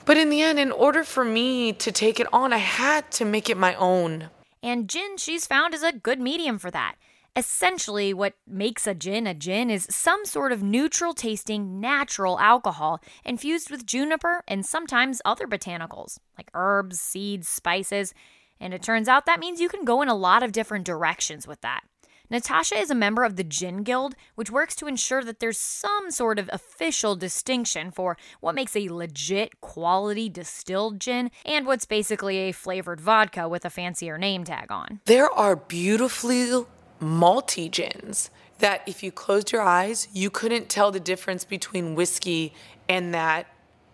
But 0.07 0.15
in 0.15 0.29
the 0.29 0.41
end, 0.41 0.57
in 0.57 0.71
order 0.71 1.03
for 1.03 1.25
me 1.25 1.73
to 1.73 1.91
take 1.91 2.21
it 2.21 2.27
on, 2.31 2.53
I 2.53 2.59
had 2.59 3.11
to 3.11 3.25
make 3.25 3.49
it 3.49 3.57
my 3.57 3.75
own. 3.75 4.29
And 4.63 4.89
gin, 4.89 5.17
she's 5.17 5.45
found, 5.45 5.73
is 5.73 5.83
a 5.83 5.91
good 5.91 6.21
medium 6.21 6.57
for 6.59 6.71
that. 6.71 6.95
Essentially, 7.35 8.13
what 8.13 8.35
makes 8.47 8.87
a 8.87 8.95
gin 8.95 9.27
a 9.27 9.33
gin 9.33 9.69
is 9.69 9.85
some 9.89 10.23
sort 10.23 10.53
of 10.53 10.63
neutral 10.63 11.13
tasting 11.13 11.81
natural 11.81 12.39
alcohol 12.39 13.01
infused 13.25 13.69
with 13.69 13.85
juniper 13.85 14.43
and 14.47 14.65
sometimes 14.65 15.21
other 15.25 15.45
botanicals 15.45 16.19
like 16.37 16.49
herbs, 16.53 17.01
seeds, 17.01 17.49
spices. 17.49 18.13
And 18.61 18.73
it 18.73 18.81
turns 18.81 19.09
out 19.09 19.25
that 19.25 19.41
means 19.41 19.59
you 19.59 19.67
can 19.67 19.83
go 19.83 20.01
in 20.01 20.07
a 20.07 20.15
lot 20.15 20.41
of 20.41 20.53
different 20.53 20.85
directions 20.85 21.45
with 21.45 21.59
that. 21.61 21.81
Natasha 22.29 22.75
is 22.75 22.89
a 22.89 22.95
member 22.95 23.23
of 23.23 23.37
the 23.37 23.43
Gin 23.43 23.83
Guild, 23.83 24.13
which 24.35 24.51
works 24.51 24.75
to 24.75 24.87
ensure 24.87 25.23
that 25.23 25.39
there's 25.39 25.57
some 25.57 26.11
sort 26.11 26.37
of 26.37 26.49
official 26.51 27.15
distinction 27.15 27.89
for 27.89 28.17
what 28.41 28.53
makes 28.53 28.75
a 28.75 28.89
legit 28.89 29.61
quality 29.61 30.27
distilled 30.27 30.99
gin 30.99 31.31
and 31.45 31.65
what's 31.65 31.85
basically 31.85 32.37
a 32.37 32.51
flavored 32.51 32.99
vodka 32.99 33.47
with 33.47 33.63
a 33.63 33.69
fancier 33.69 34.17
name 34.17 34.43
tag 34.43 34.69
on. 34.69 34.99
There 35.05 35.31
are 35.31 35.55
beautifully 35.55 36.65
malty 37.01 37.71
gins 37.71 38.29
that 38.59 38.81
if 38.85 39.03
you 39.03 39.11
closed 39.11 39.53
your 39.53 39.61
eyes, 39.61 40.09
you 40.11 40.29
couldn't 40.29 40.67
tell 40.67 40.91
the 40.91 40.99
difference 40.99 41.45
between 41.45 41.95
whiskey 41.95 42.53
and 42.89 43.13
that 43.13 43.47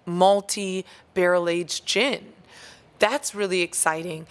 malty 0.08 0.86
barrel 1.13 1.48
aged 1.48 1.86
gin. 1.86 2.34
That's 2.98 3.36
really 3.36 3.62
exciting. 3.62 4.25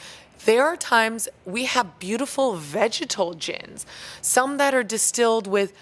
There 0.44 0.64
are 0.66 0.76
times 0.76 1.28
we 1.44 1.64
have 1.66 1.98
beautiful 1.98 2.56
vegetal 2.56 3.34
gins, 3.34 3.86
some 4.20 4.56
that 4.56 4.74
are 4.74 4.82
distilled 4.82 5.46
with 5.46 5.72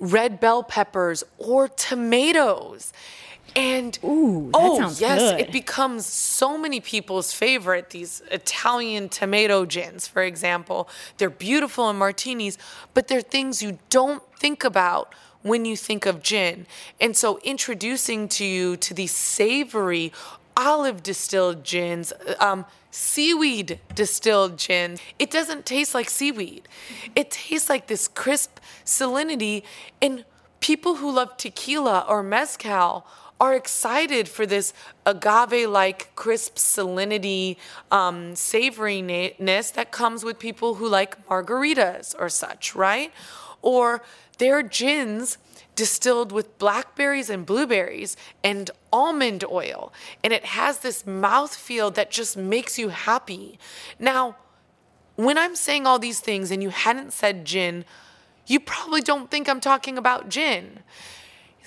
red 0.00 0.40
bell 0.40 0.62
peppers 0.62 1.22
or 1.38 1.68
tomatoes. 1.68 2.92
And 3.56 3.96
Ooh, 4.02 4.50
that 4.52 4.60
oh 4.60 4.78
sounds 4.78 5.00
yes, 5.00 5.20
good. 5.20 5.40
it 5.40 5.52
becomes 5.52 6.06
so 6.06 6.58
many 6.58 6.80
people's 6.80 7.32
favorite. 7.32 7.90
These 7.90 8.22
Italian 8.32 9.08
tomato 9.08 9.64
gins, 9.64 10.08
for 10.08 10.22
example, 10.22 10.88
they're 11.18 11.30
beautiful 11.30 11.88
in 11.88 11.96
martinis, 11.96 12.58
but 12.94 13.06
they're 13.06 13.20
things 13.20 13.62
you 13.62 13.78
don't 13.90 14.22
think 14.38 14.64
about 14.64 15.14
when 15.42 15.64
you 15.64 15.76
think 15.76 16.04
of 16.04 16.20
gin. 16.20 16.66
And 17.00 17.16
so, 17.16 17.38
introducing 17.44 18.28
to 18.30 18.44
you 18.44 18.76
to 18.78 18.92
these 18.92 19.12
savory 19.12 20.12
olive 20.56 21.02
distilled 21.02 21.64
gins, 21.64 22.12
um, 22.40 22.64
seaweed 22.90 23.80
distilled 23.94 24.58
gin, 24.58 24.98
it 25.18 25.30
doesn't 25.30 25.66
taste 25.66 25.94
like 25.94 26.08
seaweed. 26.08 26.68
It 27.16 27.30
tastes 27.30 27.68
like 27.68 27.86
this 27.88 28.08
crisp 28.08 28.58
salinity. 28.84 29.62
And 30.00 30.24
people 30.60 30.96
who 30.96 31.10
love 31.10 31.36
tequila 31.36 32.04
or 32.08 32.22
mezcal 32.22 33.06
are 33.40 33.54
excited 33.54 34.28
for 34.28 34.46
this 34.46 34.72
agave 35.04 35.68
like 35.68 36.14
crisp 36.14 36.56
salinity, 36.56 37.56
um, 37.90 38.34
savoriness 38.34 39.72
that 39.72 39.90
comes 39.90 40.24
with 40.24 40.38
people 40.38 40.76
who 40.76 40.88
like 40.88 41.26
margaritas 41.26 42.14
or 42.18 42.28
such, 42.28 42.74
right? 42.74 43.12
Or 43.60 44.02
their 44.38 44.62
gins 44.62 45.38
distilled 45.76 46.32
with 46.32 46.58
blackberries 46.58 47.30
and 47.30 47.44
blueberries 47.44 48.16
and 48.42 48.70
almond 48.92 49.44
oil. 49.50 49.92
And 50.22 50.32
it 50.32 50.44
has 50.44 50.78
this 50.78 51.02
mouthfeel 51.04 51.94
that 51.94 52.10
just 52.10 52.36
makes 52.36 52.78
you 52.78 52.88
happy. 52.90 53.58
Now, 53.98 54.36
when 55.16 55.38
I'm 55.38 55.56
saying 55.56 55.86
all 55.86 55.98
these 55.98 56.20
things 56.20 56.50
and 56.50 56.62
you 56.62 56.70
hadn't 56.70 57.12
said 57.12 57.44
gin, 57.44 57.84
you 58.46 58.60
probably 58.60 59.00
don't 59.00 59.30
think 59.30 59.48
I'm 59.48 59.60
talking 59.60 59.96
about 59.96 60.28
gin. 60.28 60.80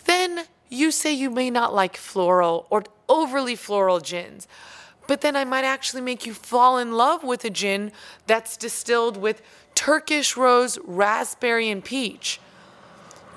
Then 0.05 0.45
you 0.69 0.91
say 0.91 1.13
you 1.13 1.29
may 1.29 1.49
not 1.49 1.73
like 1.73 1.97
floral 1.97 2.67
or 2.69 2.83
overly 3.07 3.55
floral 3.55 3.99
gins. 3.99 4.47
But 5.07 5.21
then 5.21 5.35
I 5.37 5.45
might 5.45 5.63
actually 5.63 6.01
make 6.01 6.25
you 6.25 6.33
fall 6.33 6.77
in 6.77 6.91
love 6.91 7.23
with 7.23 7.45
a 7.45 7.49
gin 7.49 7.93
that's 8.25 8.57
distilled 8.57 9.15
with 9.15 9.41
Turkish 9.73 10.35
rose, 10.35 10.77
raspberry, 10.83 11.69
and 11.69 11.83
peach. 11.83 12.41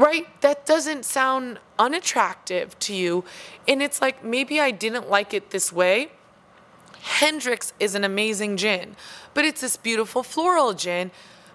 Right? 0.00 0.40
That 0.40 0.64
doesn't 0.64 1.04
sound 1.04 1.58
unattractive 1.78 2.78
to 2.78 2.94
you. 2.94 3.22
And 3.68 3.82
it's 3.82 4.00
like, 4.00 4.24
maybe 4.24 4.58
I 4.58 4.70
didn't 4.70 5.10
like 5.10 5.34
it 5.34 5.50
this 5.50 5.70
way. 5.70 6.10
Hendrick's 7.02 7.74
is 7.78 7.94
an 7.94 8.02
amazing 8.02 8.56
gin, 8.56 8.96
but 9.34 9.44
it's 9.44 9.60
this 9.60 9.76
beautiful 9.76 10.22
floral 10.22 10.72
gin. 10.72 11.10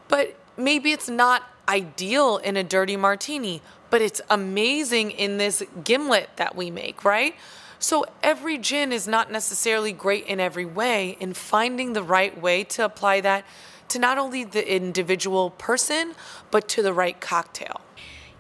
But 0.07 0.35
maybe 0.57 0.91
it's 0.91 1.09
not 1.09 1.41
ideal 1.67 2.37
in 2.37 2.55
a 2.55 2.63
dirty 2.63 2.95
martini, 2.95 3.63
but 3.89 4.03
it's 4.03 4.21
amazing 4.29 5.09
in 5.09 5.37
this 5.37 5.63
gimlet 5.83 6.29
that 6.35 6.55
we 6.55 6.69
make, 6.69 7.03
right? 7.03 7.33
So 7.79 8.05
every 8.21 8.59
gin 8.59 8.91
is 8.91 9.07
not 9.07 9.31
necessarily 9.31 9.91
great 9.91 10.27
in 10.27 10.39
every 10.39 10.65
way, 10.65 11.17
and 11.19 11.35
finding 11.35 11.93
the 11.93 12.03
right 12.03 12.39
way 12.39 12.63
to 12.65 12.85
apply 12.85 13.21
that 13.21 13.43
to 13.89 13.97
not 13.97 14.19
only 14.19 14.43
the 14.43 14.75
individual 14.75 15.49
person, 15.49 16.13
but 16.51 16.67
to 16.69 16.83
the 16.83 16.93
right 16.93 17.19
cocktail. 17.19 17.81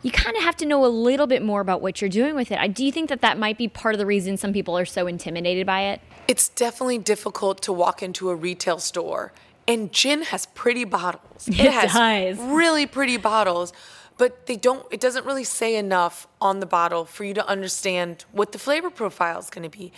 You 0.05 0.11
kind 0.11 0.37
of 0.37 0.43
have 0.43 0.55
to 0.57 0.65
know 0.65 0.85
a 0.85 0.87
little 0.87 1.25
bit 1.27 1.41
more 1.41 1.61
about 1.61 1.81
what 1.81 1.99
you're 1.99 2.09
doing 2.21 2.35
with 2.35 2.51
it. 2.51 2.59
I- 2.59 2.67
Do 2.67 2.85
you 2.85 2.91
think 2.91 3.09
that 3.09 3.21
that 3.21 3.37
might 3.39 3.57
be 3.57 3.67
part 3.67 3.95
of 3.95 3.99
the 3.99 4.05
reason 4.05 4.37
some 4.37 4.53
people 4.53 4.77
are 4.77 4.85
so 4.85 5.07
intimidated 5.07 5.65
by 5.65 5.81
it? 5.91 5.99
It's 6.27 6.47
definitely 6.49 6.99
difficult 6.99 7.61
to 7.63 7.73
walk 7.73 8.03
into 8.03 8.29
a 8.29 8.35
retail 8.35 8.77
store 8.79 9.33
and 9.67 9.91
gin 9.91 10.21
has 10.23 10.45
pretty 10.47 10.83
bottles. 10.85 11.47
It 11.47 11.55
has 11.73 11.91
does. 11.93 12.37
really 12.39 12.85
pretty 12.85 13.17
bottles, 13.17 13.73
but 14.17 14.45
they 14.45 14.55
don't 14.57 14.85
it 14.91 14.99
doesn't 14.99 15.25
really 15.25 15.43
say 15.43 15.75
enough 15.75 16.27
on 16.39 16.59
the 16.59 16.65
bottle 16.67 17.03
for 17.05 17.23
you 17.23 17.33
to 17.33 17.47
understand 17.47 18.25
what 18.31 18.51
the 18.51 18.59
flavor 18.59 18.91
profile 18.91 19.39
is 19.39 19.49
going 19.49 19.69
to 19.69 19.75
be. 19.75 19.91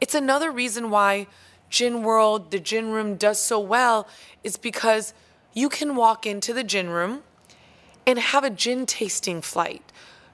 It's 0.00 0.14
another 0.16 0.50
reason 0.50 0.90
why 0.90 1.28
Gin 1.70 2.02
World, 2.02 2.50
the 2.50 2.58
gin 2.60 2.90
room 2.90 3.14
does 3.16 3.40
so 3.40 3.58
well 3.60 4.06
is 4.42 4.56
because 4.56 5.14
you 5.52 5.68
can 5.68 5.94
walk 5.94 6.26
into 6.26 6.52
the 6.52 6.64
gin 6.64 6.88
room 6.90 7.22
and 8.06 8.18
have 8.18 8.44
a 8.44 8.50
gin 8.50 8.86
tasting 8.86 9.40
flight 9.40 9.82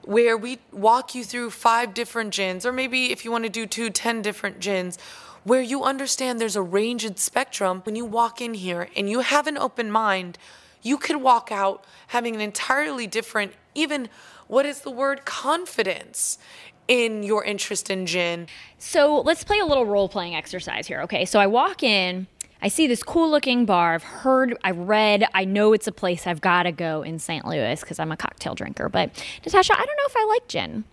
where 0.03 0.35
we 0.35 0.59
walk 0.71 1.13
you 1.13 1.23
through 1.23 1.51
five 1.51 1.93
different 1.93 2.33
gins, 2.33 2.65
or 2.65 2.71
maybe 2.71 3.11
if 3.11 3.23
you 3.23 3.31
want 3.31 3.43
to 3.43 3.49
do 3.49 3.65
two, 3.67 3.89
ten 3.89 4.21
different 4.21 4.59
gins, 4.59 4.97
where 5.43 5.61
you 5.61 5.83
understand 5.83 6.39
there's 6.39 6.55
a 6.55 6.61
range 6.61 7.05
and 7.05 7.17
spectrum. 7.17 7.81
When 7.85 7.95
you 7.95 8.05
walk 8.05 8.41
in 8.41 8.53
here 8.55 8.89
and 8.95 9.09
you 9.09 9.19
have 9.19 9.47
an 9.47 9.57
open 9.57 9.91
mind, 9.91 10.37
you 10.81 10.97
could 10.97 11.17
walk 11.17 11.51
out 11.51 11.83
having 12.07 12.33
an 12.35 12.41
entirely 12.41 13.05
different, 13.07 13.53
even 13.75 14.09
what 14.47 14.65
is 14.65 14.81
the 14.81 14.91
word, 14.91 15.25
confidence 15.25 16.39
in 16.87 17.23
your 17.23 17.43
interest 17.43 17.89
in 17.89 18.05
gin. 18.05 18.47
So 18.79 19.21
let's 19.21 19.43
play 19.43 19.59
a 19.59 19.65
little 19.65 19.85
role 19.85 20.09
playing 20.09 20.35
exercise 20.35 20.87
here. 20.87 21.01
Okay, 21.01 21.25
so 21.25 21.39
I 21.39 21.47
walk 21.47 21.83
in, 21.83 22.27
I 22.61 22.67
see 22.67 22.87
this 22.87 23.01
cool 23.01 23.29
looking 23.29 23.65
bar. 23.65 23.95
I've 23.95 24.03
heard, 24.03 24.57
I've 24.63 24.77
read, 24.77 25.25
I 25.33 25.45
know 25.45 25.73
it's 25.73 25.87
a 25.87 25.91
place 25.91 26.27
I've 26.27 26.41
got 26.41 26.63
to 26.63 26.71
go 26.71 27.01
in 27.01 27.17
St. 27.17 27.45
Louis 27.45 27.79
because 27.79 27.99
I'm 27.99 28.11
a 28.11 28.17
cocktail 28.17 28.53
drinker. 28.53 28.87
But 28.87 29.09
Natasha, 29.43 29.73
I 29.73 29.83
don't 29.83 29.97
know 29.97 30.05
if 30.05 30.15
I 30.15 30.25
like 30.25 30.47
gin. 30.47 30.83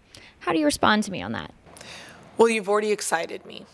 How 0.41 0.53
do 0.53 0.59
you 0.59 0.65
respond 0.65 1.05
to 1.05 1.11
me 1.11 1.21
on 1.21 1.33
that? 1.33 1.53
Well, 2.39 2.49
you've 2.49 2.69
already 2.69 2.93
excited 2.93 3.45
me. 3.45 3.67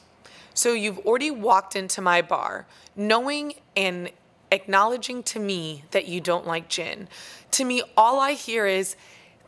So 0.55 0.73
you've 0.73 0.99
already 1.01 1.31
walked 1.31 1.77
into 1.77 2.01
my 2.01 2.23
bar 2.23 2.67
knowing 2.97 3.55
and 3.77 4.11
acknowledging 4.51 5.23
to 5.25 5.39
me 5.39 5.85
that 5.91 6.07
you 6.07 6.21
don't 6.21 6.47
like 6.47 6.69
gin. 6.69 7.09
To 7.53 7.65
me, 7.65 7.83
all 7.97 8.21
I 8.21 8.33
hear 8.33 8.67
is 8.67 8.97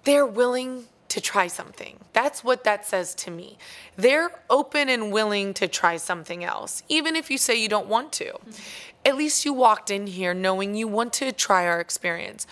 they're 0.05 0.27
willing 0.27 0.87
to 1.17 1.21
try 1.23 1.47
something. 1.47 1.99
That's 2.13 2.45
what 2.45 2.63
that 2.65 2.85
says 2.85 3.15
to 3.15 3.31
me. 3.31 3.57
They're 3.97 4.31
open 4.51 4.91
and 4.91 5.11
willing 5.11 5.55
to 5.55 5.67
try 5.67 5.97
something 5.97 6.45
else, 6.45 6.83
even 6.91 7.17
if 7.17 7.31
you 7.31 7.39
say 7.39 7.55
you 7.55 7.71
don't 7.71 7.87
want 7.87 8.13
to. 8.21 8.35
At 9.03 9.17
least 9.17 9.47
you 9.47 9.55
walked 9.55 9.91
in 9.91 10.09
here 10.09 10.35
knowing 10.35 10.75
you 10.75 10.87
want 10.87 11.15
to 11.15 11.33
try 11.33 11.67
our 11.67 11.81
experience. 11.81 12.47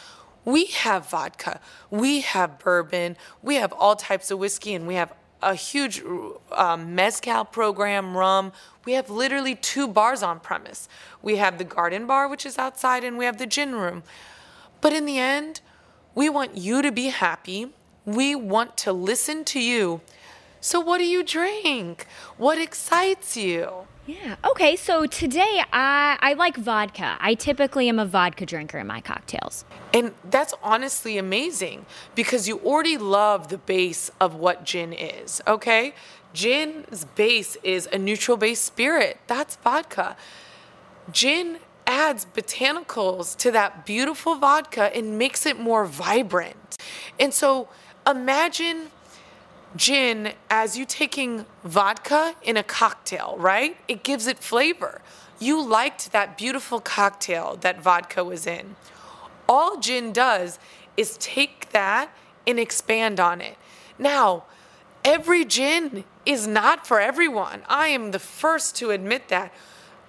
We 0.46 0.64
have 0.68 1.10
vodka, 1.10 1.60
we 1.90 2.22
have 2.22 2.58
bourbon, 2.58 3.18
we 3.42 3.56
have 3.56 3.70
all 3.74 3.96
types 3.96 4.30
of 4.30 4.38
whiskey, 4.38 4.72
and 4.72 4.86
we 4.86 4.94
have 4.94 5.12
a 5.42 5.54
huge 5.54 6.02
um, 6.52 6.94
mezcal 6.94 7.44
program, 7.44 8.16
rum. 8.16 8.50
We 8.86 8.94
have 8.94 9.10
literally 9.10 9.56
two 9.56 9.86
bars 9.86 10.22
on 10.22 10.40
premise. 10.40 10.88
We 11.20 11.36
have 11.36 11.58
the 11.58 11.64
garden 11.64 12.06
bar, 12.06 12.28
which 12.28 12.46
is 12.46 12.56
outside, 12.56 13.04
and 13.04 13.18
we 13.18 13.26
have 13.26 13.36
the 13.36 13.46
gin 13.46 13.74
room. 13.74 14.04
But 14.80 14.94
in 14.94 15.04
the 15.04 15.18
end, 15.18 15.60
we 16.14 16.30
want 16.30 16.56
you 16.56 16.80
to 16.80 16.90
be 16.90 17.08
happy. 17.08 17.74
We 18.06 18.34
want 18.34 18.76
to 18.78 18.92
listen 18.92 19.44
to 19.46 19.60
you. 19.60 20.00
So, 20.60 20.80
what 20.80 20.98
do 20.98 21.04
you 21.04 21.22
drink? 21.22 22.06
What 22.36 22.58
excites 22.58 23.36
you? 23.36 23.86
Yeah. 24.06 24.36
Okay, 24.50 24.76
so 24.76 25.06
today 25.06 25.62
I, 25.72 26.18
I 26.20 26.34
like 26.34 26.56
vodka. 26.56 27.16
I 27.20 27.34
typically 27.34 27.88
am 27.88 27.98
a 27.98 28.04
vodka 28.04 28.44
drinker 28.44 28.78
in 28.78 28.86
my 28.86 29.00
cocktails. 29.00 29.64
And 29.94 30.12
that's 30.28 30.52
honestly 30.62 31.16
amazing 31.16 31.86
because 32.14 32.46
you 32.46 32.58
already 32.58 32.98
love 32.98 33.48
the 33.48 33.56
base 33.56 34.10
of 34.20 34.34
what 34.34 34.64
gin 34.64 34.92
is, 34.92 35.40
okay? 35.46 35.94
Gin's 36.34 37.06
base 37.14 37.56
is 37.62 37.88
a 37.92 37.98
neutral 37.98 38.36
base 38.36 38.60
spirit. 38.60 39.18
That's 39.26 39.56
vodka. 39.56 40.16
Gin 41.10 41.58
adds 41.86 42.26
botanicals 42.26 43.36
to 43.38 43.50
that 43.52 43.86
beautiful 43.86 44.34
vodka 44.34 44.94
and 44.94 45.18
makes 45.18 45.46
it 45.46 45.58
more 45.58 45.86
vibrant. 45.86 46.76
And 47.18 47.32
so 47.32 47.68
imagine 48.06 48.90
gin 49.76 50.32
as 50.50 50.76
you 50.76 50.84
taking 50.84 51.46
vodka 51.64 52.34
in 52.42 52.56
a 52.56 52.62
cocktail, 52.62 53.36
right? 53.38 53.76
It 53.88 54.02
gives 54.02 54.26
it 54.26 54.38
flavor. 54.38 55.00
You 55.40 55.64
liked 55.66 56.12
that 56.12 56.38
beautiful 56.38 56.80
cocktail 56.80 57.56
that 57.56 57.80
vodka 57.80 58.22
was 58.22 58.46
in. 58.46 58.76
All 59.48 59.78
gin 59.78 60.12
does 60.12 60.58
is 60.96 61.16
take 61.18 61.70
that 61.70 62.10
and 62.46 62.58
expand 62.58 63.18
on 63.18 63.40
it. 63.40 63.56
Now, 63.98 64.44
every 65.04 65.44
gin 65.44 66.04
is 66.24 66.46
not 66.46 66.86
for 66.86 67.00
everyone. 67.00 67.62
I 67.68 67.88
am 67.88 68.12
the 68.12 68.18
first 68.18 68.76
to 68.76 68.90
admit 68.90 69.28
that. 69.28 69.52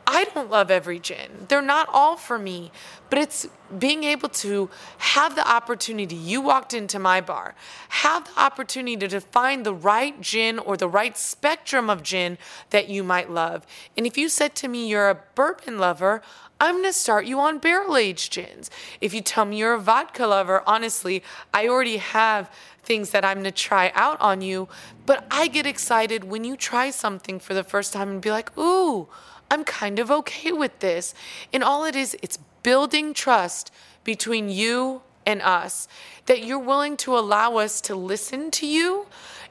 I 0.08 0.26
don't 0.26 0.50
love 0.50 0.70
every 0.70 1.00
gin. 1.00 1.46
They're 1.48 1.62
not 1.62 1.90
all 1.92 2.16
for 2.16 2.38
me, 2.38 2.72
but 3.10 3.20
it's 3.20 3.48
being 3.80 4.04
able 4.04 4.30
to 4.30 4.70
have 4.98 5.36
the 5.36 5.48
opportunity. 5.48 6.16
You 6.16 6.42
walked 6.42 6.74
into 6.74 7.00
my 7.00 7.22
bar, 7.22 7.56
have 7.90 8.26
the 8.26 8.40
opportunity 8.40 9.08
to 9.08 9.20
find 9.20 9.66
the 9.66 9.74
right 9.74 10.20
gin 10.22 10.60
or 10.60 10.78
the 10.78 10.88
right 10.88 11.18
spectrum 11.18 11.90
of 11.90 12.04
gin 12.04 12.38
that 12.70 12.88
you 12.88 13.04
might 13.04 13.32
love. 13.32 13.66
And 13.98 14.06
if 14.06 14.18
you 14.18 14.30
said 14.30 14.56
to 14.56 14.68
me 14.68 14.88
you're 14.88 15.10
a 15.10 15.20
bourbon 15.34 15.80
lover, 15.80 16.22
I'm 16.60 16.76
going 16.76 16.86
to 16.86 16.94
start 16.94 17.26
you 17.26 17.40
on 17.40 17.58
barrel 17.58 17.98
aged 17.98 18.32
gins. 18.32 18.72
If 19.02 19.14
you 19.14 19.22
tell 19.22 19.44
me 19.44 19.58
you're 19.58 19.74
a 19.74 19.80
vodka 19.80 20.26
lover, 20.26 20.64
honestly, 20.66 21.22
I 21.54 21.68
already 21.68 21.98
have 21.98 22.50
things 22.84 23.10
that 23.10 23.26
I'm 23.26 23.38
going 23.38 23.46
to 23.46 23.52
try 23.52 23.92
out 23.94 24.22
on 24.22 24.42
you. 24.42 24.70
But 25.06 25.26
I 25.30 25.48
get 25.48 25.66
excited 25.66 26.24
when 26.24 26.44
you 26.44 26.56
try 26.56 26.92
something 26.92 27.40
for 27.40 27.54
the 27.54 27.64
first 27.64 27.92
time 27.92 28.10
and 28.10 28.22
be 28.22 28.32
like, 28.32 28.58
ooh, 28.58 29.10
I'm 29.50 29.64
kind 29.64 30.00
of 30.00 30.10
okay 30.12 30.52
with 30.52 30.80
this. 30.80 31.14
And 31.54 31.64
all 31.64 31.86
it 31.86 31.96
is, 31.96 32.18
it's 32.22 32.38
building 32.64 33.14
trust 33.14 33.72
between 34.04 34.50
you 34.50 35.02
and 35.26 35.42
us, 35.42 35.88
that 36.28 36.44
you're 36.44 36.60
willing 36.60 36.98
to 36.98 37.18
allow 37.18 37.58
us 37.58 37.82
to 37.82 37.96
listen 37.96 38.52
to 38.52 38.68
you 38.68 39.08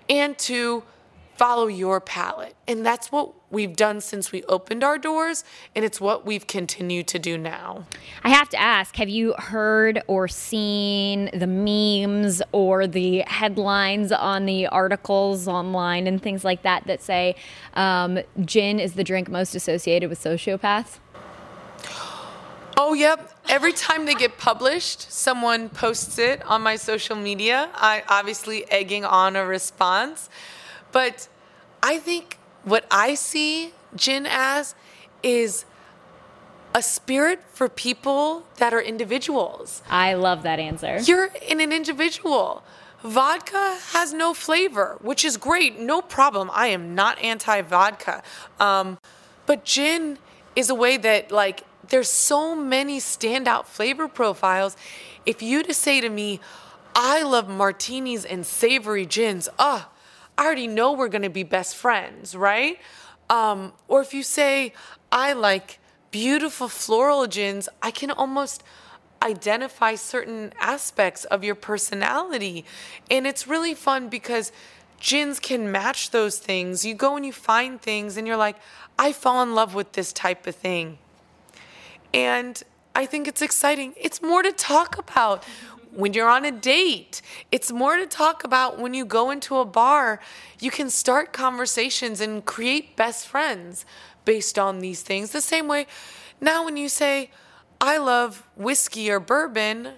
and 0.09 0.39
to 0.39 0.85
follow 1.37 1.67
your 1.67 2.01
palate. 2.01 2.55
And 2.67 2.85
that's 2.85 3.13
what 3.13 3.33
we've 3.51 3.77
done 3.77 4.01
since 4.01 4.33
we 4.33 4.43
opened 4.45 4.83
our 4.83 4.99
doors, 4.99 5.45
and 5.75 5.85
it's 5.85 6.01
what 6.01 6.27
we've 6.27 6.47
continued 6.47 7.07
to 7.09 7.19
do 7.19 7.39
now. 7.39 7.87
I 8.23 8.31
have 8.31 8.49
to 8.51 8.61
ask 8.61 8.97
have 8.97 9.09
you 9.09 9.35
heard 9.39 10.03
or 10.07 10.29
seen 10.29 11.31
the 11.33 11.47
memes 11.47 12.43
or 12.53 12.87
the 12.87 13.25
headlines 13.27 14.13
on 14.13 14.47
the 14.47 14.67
articles 14.67 15.47
online 15.49 16.07
and 16.07 16.21
things 16.23 16.45
like 16.45 16.63
that 16.63 16.87
that 16.87 17.03
say 17.03 17.37
um, 17.75 18.19
gin 18.41 18.81
is 18.81 18.95
the 18.95 19.05
drink 19.05 19.29
most 19.29 19.55
associated 19.55 20.11
with 20.11 20.23
sociopaths? 20.23 20.99
Oh, 22.77 22.93
yep. 22.93 23.31
Every 23.49 23.73
time 23.73 24.05
they 24.05 24.15
get 24.15 24.37
published, 24.37 25.13
someone 25.13 25.69
posts 25.69 26.19
it 26.19 26.45
on 26.45 26.63
my 26.63 26.75
social 26.75 27.15
media. 27.15 27.71
I 27.73 28.03
obviously 28.09 28.69
egging 28.69 29.05
on 29.05 29.37
a 29.37 29.47
response. 29.47 30.29
But 30.95 31.27
I 31.83 31.99
think 31.99 32.39
what 32.63 32.87
I 32.89 33.15
see 33.15 33.73
gin 33.97 34.27
as 34.31 34.77
is 35.25 35.65
a 36.73 36.81
spirit 36.81 37.41
for 37.53 37.69
people 37.69 38.45
that 38.59 38.73
are 38.73 38.81
individuals. 38.81 39.83
I 39.91 40.15
love 40.15 40.45
that 40.45 40.61
answer. 40.61 41.01
You're 41.01 41.31
in 41.47 41.61
an 41.61 41.73
individual. 41.73 42.63
Vodka 43.03 43.77
has 43.91 44.15
no 44.15 44.33
flavor, 44.35 44.97
which 45.03 45.25
is 45.25 45.37
great. 45.37 45.81
No 45.81 46.01
problem. 46.01 46.49
I 46.55 46.69
am 46.69 46.95
not 46.95 47.19
anti 47.19 47.61
vodka. 47.63 48.23
Um, 48.61 48.99
but 49.47 49.65
gin 49.65 50.19
is 50.55 50.71
a 50.71 50.77
way 50.77 50.97
that, 50.97 51.33
like, 51.33 51.65
there's 51.89 52.09
so 52.09 52.55
many 52.55 53.01
standout 53.01 53.67
flavor 53.67 54.07
profiles. 54.07 54.77
If 55.27 55.43
you 55.43 55.65
to 55.65 55.75
say 55.75 56.01
to 56.01 56.09
me, 56.09 56.39
I 56.95 57.25
love 57.25 57.49
martinis 57.49 58.25
and 58.25 58.47
savory 58.47 59.07
gins, 59.07 59.49
ah, 59.59 59.91
I 60.37 60.45
already 60.45 60.67
know 60.67 60.93
we're 60.93 61.09
going 61.09 61.23
to 61.23 61.31
be 61.31 61.43
best 61.43 61.77
friends, 61.77 62.35
right? 62.35 62.79
Um, 63.31 63.73
or 63.89 64.01
if 64.01 64.13
you 64.13 64.23
say, 64.23 64.73
I 65.11 65.33
like 65.33 65.79
beautiful 66.11 66.69
floral 66.69 67.27
gins, 67.27 67.69
I 67.83 67.91
can 67.91 68.11
almost 68.11 68.63
identify 69.23 69.95
certain 69.95 70.53
aspects 70.61 71.25
of 71.25 71.43
your 71.43 71.55
personality. 71.55 72.65
And 73.11 73.27
it's 73.27 73.47
really 73.47 73.75
fun 73.75 74.09
because 74.09 74.53
gins 75.01 75.41
can 75.41 75.71
match 75.73 76.11
those 76.11 76.39
things. 76.39 76.85
You 76.85 76.95
go 76.95 77.17
and 77.17 77.25
you 77.25 77.33
find 77.33 77.81
things 77.81 78.17
and 78.17 78.27
you're 78.27 78.37
like, 78.37 78.57
I 78.99 79.13
fall 79.13 79.43
in 79.43 79.55
love 79.55 79.75
with 79.75 79.93
this 79.93 80.13
type 80.13 80.47
of 80.47 80.55
thing. 80.55 80.99
And 82.13 82.63
I 82.95 83.07
think 83.07 83.27
it's 83.27 83.43
exciting. 83.43 83.95
It's 83.97 84.23
more 84.23 84.43
to 84.43 84.53
talk 84.53 84.99
about 84.99 85.45
when 85.95 86.13
you're 86.13 86.29
on 86.29 86.45
a 86.45 86.53
date. 86.53 87.23
It's 87.51 87.71
more 87.73 87.97
to 87.97 88.07
talk 88.07 88.45
about 88.45 88.79
when 88.79 88.95
you 88.95 89.05
go 89.05 89.31
into 89.31 89.57
a 89.59 89.65
bar. 89.65 90.21
You 90.61 90.71
can 90.71 90.91
start 90.91 91.33
conversations 91.33 92.21
and 92.21 92.45
create 92.45 92.97
best 92.97 93.27
friends 93.27 93.87
based 94.25 94.59
on 94.59 94.81
these 94.81 95.03
things. 95.03 95.31
The 95.31 95.41
same 95.41 95.69
way 95.69 95.87
now, 96.41 96.65
when 96.65 96.77
you 96.77 96.89
say, 96.89 97.31
I 97.81 97.97
love 97.97 98.47
whiskey 98.57 99.11
or 99.11 99.21
bourbon, 99.21 99.91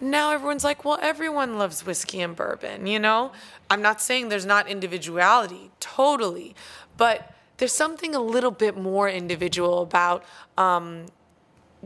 now 0.00 0.32
everyone's 0.32 0.64
like, 0.64 0.84
well, 0.84 0.98
everyone 1.00 1.58
loves 1.58 1.86
whiskey 1.86 2.20
and 2.20 2.34
bourbon, 2.34 2.86
you 2.86 2.98
know? 2.98 3.32
I'm 3.70 3.80
not 3.80 4.02
saying 4.02 4.28
there's 4.28 4.46
not 4.46 4.68
individuality, 4.68 5.70
totally, 5.80 6.54
but 6.96 7.34
there's 7.56 7.72
something 7.72 8.14
a 8.14 8.20
little 8.20 8.50
bit 8.50 8.76
more 8.76 9.08
individual 9.08 9.82
about 9.82 10.24
um, 10.58 11.06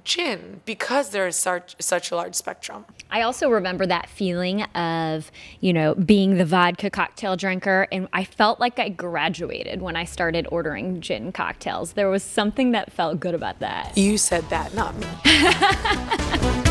gin 0.04 0.60
because 0.64 1.10
there 1.10 1.26
is 1.26 1.36
such 1.36 1.76
such 1.78 2.10
a 2.10 2.16
large 2.16 2.34
spectrum. 2.34 2.84
I 3.10 3.22
also 3.22 3.48
remember 3.48 3.86
that 3.86 4.08
feeling 4.08 4.62
of, 4.62 5.30
you 5.60 5.72
know, 5.72 5.94
being 5.94 6.36
the 6.36 6.44
vodka 6.44 6.90
cocktail 6.90 7.36
drinker 7.36 7.86
and 7.90 8.08
I 8.12 8.24
felt 8.24 8.60
like 8.60 8.78
I 8.78 8.88
graduated 8.88 9.82
when 9.82 9.96
I 9.96 10.04
started 10.04 10.46
ordering 10.50 11.00
gin 11.00 11.32
cocktails. 11.32 11.94
There 11.94 12.10
was 12.10 12.22
something 12.22 12.72
that 12.72 12.92
felt 12.92 13.20
good 13.20 13.34
about 13.34 13.60
that. 13.60 13.96
You 13.96 14.18
said 14.18 14.48
that, 14.50 14.74
not 14.74 14.96
me. 14.98 16.64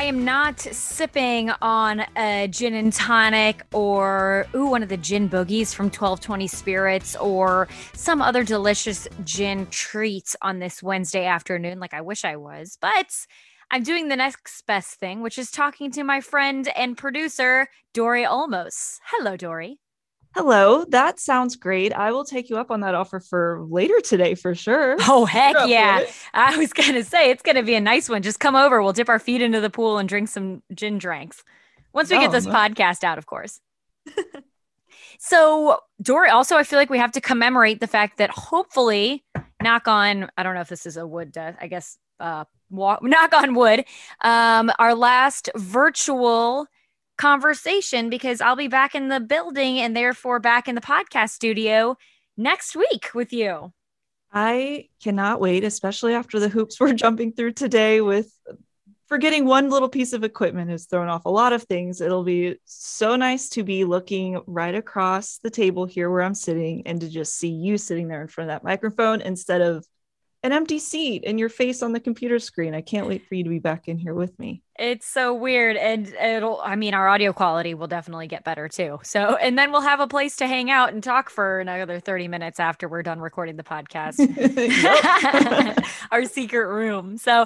I 0.00 0.04
am 0.04 0.24
not 0.24 0.58
sipping 0.58 1.50
on 1.60 2.06
a 2.16 2.48
gin 2.48 2.72
and 2.72 2.90
tonic 2.90 3.66
or 3.70 4.46
ooh 4.54 4.68
one 4.68 4.82
of 4.82 4.88
the 4.88 4.96
gin 4.96 5.28
boogies 5.28 5.74
from 5.74 5.88
1220 5.88 6.46
Spirits 6.46 7.16
or 7.16 7.68
some 7.92 8.22
other 8.22 8.42
delicious 8.42 9.06
gin 9.24 9.66
treats 9.66 10.34
on 10.40 10.58
this 10.58 10.82
Wednesday 10.82 11.26
afternoon 11.26 11.80
like 11.80 11.92
I 11.92 12.00
wish 12.00 12.24
I 12.24 12.36
was. 12.36 12.78
But 12.80 13.14
I'm 13.70 13.82
doing 13.82 14.08
the 14.08 14.16
next 14.16 14.64
best 14.66 14.94
thing, 14.94 15.20
which 15.20 15.36
is 15.36 15.50
talking 15.50 15.90
to 15.90 16.02
my 16.02 16.22
friend 16.22 16.66
and 16.74 16.96
producer 16.96 17.68
Dory 17.92 18.24
Olmos. 18.24 19.00
Hello, 19.04 19.36
Dory. 19.36 19.79
Hello, 20.34 20.84
that 20.90 21.18
sounds 21.18 21.56
great. 21.56 21.92
I 21.92 22.12
will 22.12 22.24
take 22.24 22.50
you 22.50 22.58
up 22.58 22.70
on 22.70 22.80
that 22.80 22.94
offer 22.94 23.18
for 23.18 23.66
later 23.68 24.00
today 24.00 24.36
for 24.36 24.54
sure. 24.54 24.96
Oh, 25.00 25.24
heck 25.30 25.56
yeah. 25.66 26.04
I 26.32 26.56
was 26.56 26.72
going 26.72 26.94
to 26.94 27.02
say 27.02 27.30
it's 27.30 27.42
going 27.42 27.56
to 27.56 27.64
be 27.64 27.74
a 27.74 27.80
nice 27.80 28.08
one. 28.08 28.22
Just 28.22 28.38
come 28.38 28.54
over. 28.54 28.80
We'll 28.80 28.92
dip 28.92 29.08
our 29.08 29.18
feet 29.18 29.42
into 29.42 29.60
the 29.60 29.70
pool 29.70 29.98
and 29.98 30.08
drink 30.08 30.28
some 30.28 30.62
gin 30.72 30.98
drinks 30.98 31.42
once 31.92 32.10
we 32.10 32.18
get 32.18 32.30
this 32.30 32.46
podcast 32.46 33.02
out, 33.02 33.18
of 33.18 33.26
course. 33.26 33.60
so, 35.18 35.80
Dory, 36.00 36.30
also, 36.30 36.56
I 36.56 36.62
feel 36.62 36.78
like 36.78 36.90
we 36.90 36.98
have 36.98 37.12
to 37.12 37.20
commemorate 37.20 37.80
the 37.80 37.88
fact 37.88 38.18
that 38.18 38.30
hopefully, 38.30 39.24
knock 39.60 39.88
on, 39.88 40.30
I 40.36 40.44
don't 40.44 40.54
know 40.54 40.60
if 40.60 40.68
this 40.68 40.86
is 40.86 40.96
a 40.96 41.06
wood 41.06 41.32
death, 41.32 41.56
I 41.60 41.66
guess, 41.66 41.98
uh, 42.20 42.44
walk, 42.70 43.02
knock 43.02 43.32
on 43.34 43.54
wood, 43.54 43.84
um, 44.20 44.70
our 44.78 44.94
last 44.94 45.50
virtual 45.56 46.66
conversation 47.20 48.08
because 48.08 48.40
I'll 48.40 48.56
be 48.56 48.68
back 48.68 48.94
in 48.94 49.08
the 49.08 49.20
building 49.20 49.78
and 49.78 49.94
therefore 49.94 50.40
back 50.40 50.68
in 50.68 50.74
the 50.74 50.80
podcast 50.80 51.30
studio 51.30 51.98
next 52.38 52.74
week 52.74 53.10
with 53.14 53.30
you. 53.30 53.74
I 54.32 54.88
cannot 55.02 55.38
wait, 55.38 55.62
especially 55.62 56.14
after 56.14 56.40
the 56.40 56.48
hoops 56.48 56.80
we're 56.80 56.92
jumping 57.04 57.32
through 57.32 57.52
today 57.52 58.00
with 58.00 58.32
forgetting 59.06 59.44
one 59.44 59.68
little 59.68 59.88
piece 59.90 60.14
of 60.14 60.24
equipment 60.24 60.70
has 60.70 60.86
thrown 60.86 61.08
off 61.08 61.26
a 61.26 61.30
lot 61.30 61.52
of 61.52 61.64
things. 61.64 62.00
It'll 62.00 62.24
be 62.24 62.56
so 62.64 63.16
nice 63.16 63.50
to 63.50 63.64
be 63.64 63.84
looking 63.84 64.40
right 64.46 64.74
across 64.74 65.40
the 65.42 65.50
table 65.50 65.84
here 65.84 66.08
where 66.08 66.22
I'm 66.22 66.34
sitting 66.34 66.86
and 66.86 67.02
to 67.02 67.08
just 67.08 67.36
see 67.36 67.50
you 67.50 67.76
sitting 67.76 68.08
there 68.08 68.22
in 68.22 68.28
front 68.28 68.48
of 68.48 68.54
that 68.54 68.64
microphone 68.64 69.20
instead 69.20 69.60
of 69.60 69.84
an 70.42 70.52
empty 70.52 70.78
seat 70.78 71.24
and 71.26 71.38
your 71.38 71.50
face 71.50 71.82
on 71.82 71.92
the 71.92 72.00
computer 72.00 72.38
screen. 72.38 72.74
I 72.74 72.80
can't 72.80 73.06
wait 73.06 73.26
for 73.26 73.34
you 73.34 73.44
to 73.44 73.50
be 73.50 73.58
back 73.58 73.88
in 73.88 73.98
here 73.98 74.14
with 74.14 74.38
me. 74.38 74.62
It's 74.78 75.06
so 75.06 75.34
weird. 75.34 75.76
And 75.76 76.08
it'll, 76.08 76.60
I 76.64 76.76
mean, 76.76 76.94
our 76.94 77.08
audio 77.08 77.34
quality 77.34 77.74
will 77.74 77.86
definitely 77.86 78.26
get 78.26 78.42
better 78.42 78.66
too. 78.66 79.00
So, 79.02 79.36
and 79.36 79.58
then 79.58 79.70
we'll 79.70 79.82
have 79.82 80.00
a 80.00 80.06
place 80.06 80.36
to 80.36 80.46
hang 80.46 80.70
out 80.70 80.94
and 80.94 81.02
talk 81.02 81.28
for 81.28 81.60
another 81.60 82.00
30 82.00 82.28
minutes 82.28 82.58
after 82.58 82.88
we're 82.88 83.02
done 83.02 83.20
recording 83.20 83.56
the 83.56 83.62
podcast. 83.62 84.16
our 86.10 86.24
secret 86.24 86.66
room. 86.66 87.18
So, 87.18 87.44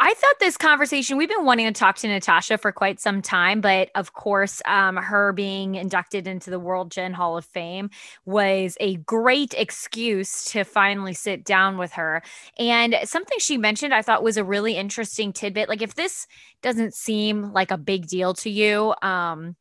I 0.00 0.14
thought 0.14 0.36
this 0.38 0.56
conversation, 0.56 1.16
we've 1.16 1.28
been 1.28 1.44
wanting 1.44 1.66
to 1.66 1.72
talk 1.72 1.96
to 1.96 2.08
Natasha 2.08 2.56
for 2.56 2.70
quite 2.70 3.00
some 3.00 3.20
time, 3.20 3.60
but 3.60 3.90
of 3.96 4.12
course, 4.12 4.62
um, 4.64 4.96
her 4.96 5.32
being 5.32 5.74
inducted 5.74 6.28
into 6.28 6.50
the 6.50 6.60
World 6.60 6.92
Gin 6.92 7.12
Hall 7.12 7.36
of 7.36 7.44
Fame 7.44 7.90
was 8.24 8.76
a 8.78 8.96
great 8.98 9.54
excuse 9.58 10.44
to 10.52 10.62
finally 10.62 11.14
sit 11.14 11.44
down 11.44 11.78
with 11.78 11.92
her. 11.94 12.22
And 12.60 12.94
something 13.04 13.38
she 13.40 13.58
mentioned 13.58 13.92
I 13.92 14.02
thought 14.02 14.22
was 14.22 14.36
a 14.36 14.44
really 14.44 14.76
interesting 14.76 15.32
tidbit. 15.32 15.68
Like, 15.68 15.82
if 15.82 15.96
this 15.96 16.28
doesn't 16.62 16.94
seem 16.94 17.52
like 17.52 17.72
a 17.72 17.78
big 17.78 18.06
deal 18.06 18.34
to 18.34 18.50
you, 18.50 18.94
um, 19.02 19.56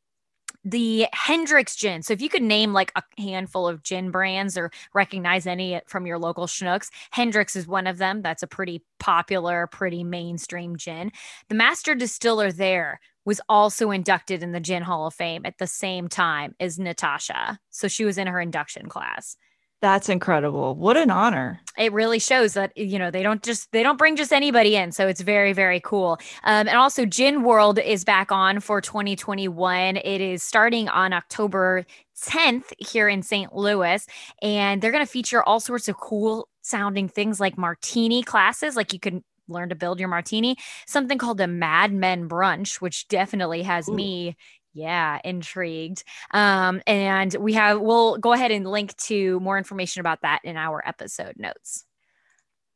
the 0.69 1.08
Hendrick's 1.13 1.77
gin. 1.77 2.03
So 2.03 2.12
if 2.12 2.21
you 2.21 2.27
could 2.27 2.43
name 2.43 2.73
like 2.73 2.91
a 2.95 3.03
handful 3.21 3.67
of 3.67 3.84
gin 3.84 4.12
brands 4.12 4.58
or 4.58 4.69
recognize 4.93 5.47
any 5.47 5.80
from 5.88 6.06
your 6.06 6.19
local 6.19 6.45
Schnucks, 6.45 6.89
Hendrick's 7.12 7.56
is 7.56 7.67
one 7.67 7.88
of 7.88 7.99
them. 7.99 8.21
That's 8.21 8.43
a 8.43 8.47
pretty 8.47 8.84
popular, 8.99 9.67
pretty 9.67 10.03
mainstream 10.03 10.75
gin. 10.75 11.12
The 11.47 11.56
master 11.56 11.95
distiller 11.95 12.51
there 12.51 12.99
was 13.23 13.39
also 13.47 13.91
inducted 13.91 14.43
in 14.43 14.51
the 14.51 14.60
Gin 14.60 14.84
Hall 14.84 15.08
of 15.08 15.13
Fame 15.13 15.45
at 15.45 15.58
the 15.58 15.67
same 15.67 16.10
time 16.10 16.53
as 16.60 16.77
Natasha. 16.77 17.60
So 17.69 17.88
she 17.88 18.03
was 18.03 18.17
in 18.17 18.27
her 18.27 18.41
induction 18.41 18.88
class. 18.89 19.38
That's 19.79 20.09
incredible. 20.09 20.75
What 20.75 20.97
an 20.97 21.11
honor. 21.11 21.59
It 21.77 21.93
really 21.93 22.17
shows 22.17 22.53
that 22.55 22.75
you 22.75 22.97
know 22.97 23.11
they 23.11 23.21
don't 23.21 23.43
just 23.43 23.71
they 23.71 23.83
don't 23.83 23.97
bring 23.97 24.15
just 24.15 24.33
anybody 24.33 24.75
in, 24.75 24.91
so 24.91 25.07
it's 25.07 25.21
very 25.21 25.53
very 25.53 25.79
cool. 25.79 26.17
Um, 26.43 26.67
and 26.67 26.77
also, 26.77 27.05
Gin 27.05 27.43
World 27.43 27.77
is 27.77 28.03
back 28.03 28.31
on 28.31 28.59
for 28.59 28.81
2021. 28.81 29.97
It 29.97 30.21
is 30.21 30.41
starting 30.41 30.89
on 30.89 31.13
October 31.13 31.85
10th 32.23 32.73
here 32.79 33.07
in 33.07 33.21
St. 33.21 33.55
Louis, 33.55 34.05
and 34.41 34.81
they're 34.81 34.91
going 34.91 35.05
to 35.05 35.11
feature 35.11 35.43
all 35.43 35.59
sorts 35.59 35.87
of 35.87 35.97
cool 35.97 36.49
sounding 36.63 37.07
things 37.07 37.39
like 37.39 37.55
martini 37.55 38.23
classes, 38.23 38.75
like 38.75 38.93
you 38.93 38.99
can 38.99 39.23
learn 39.47 39.69
to 39.69 39.75
build 39.75 39.99
your 39.99 40.09
martini. 40.09 40.57
Something 40.87 41.19
called 41.19 41.39
a 41.39 41.47
Mad 41.47 41.93
Men 41.93 42.27
brunch, 42.27 42.81
which 42.81 43.07
definitely 43.07 43.61
has 43.61 43.87
Ooh. 43.87 43.93
me 43.93 44.35
yeah, 44.77 45.19
intrigued. 45.23 46.03
Um, 46.31 46.81
and 46.85 47.33
we 47.39 47.53
have 47.53 47.79
we'll 47.81 48.17
go 48.17 48.33
ahead 48.33 48.51
and 48.51 48.65
link 48.65 48.95
to 48.97 49.39
more 49.39 49.57
information 49.57 49.99
about 49.99 50.21
that 50.21 50.41
in 50.43 50.55
our 50.55 50.81
episode 50.87 51.33
notes. 51.37 51.85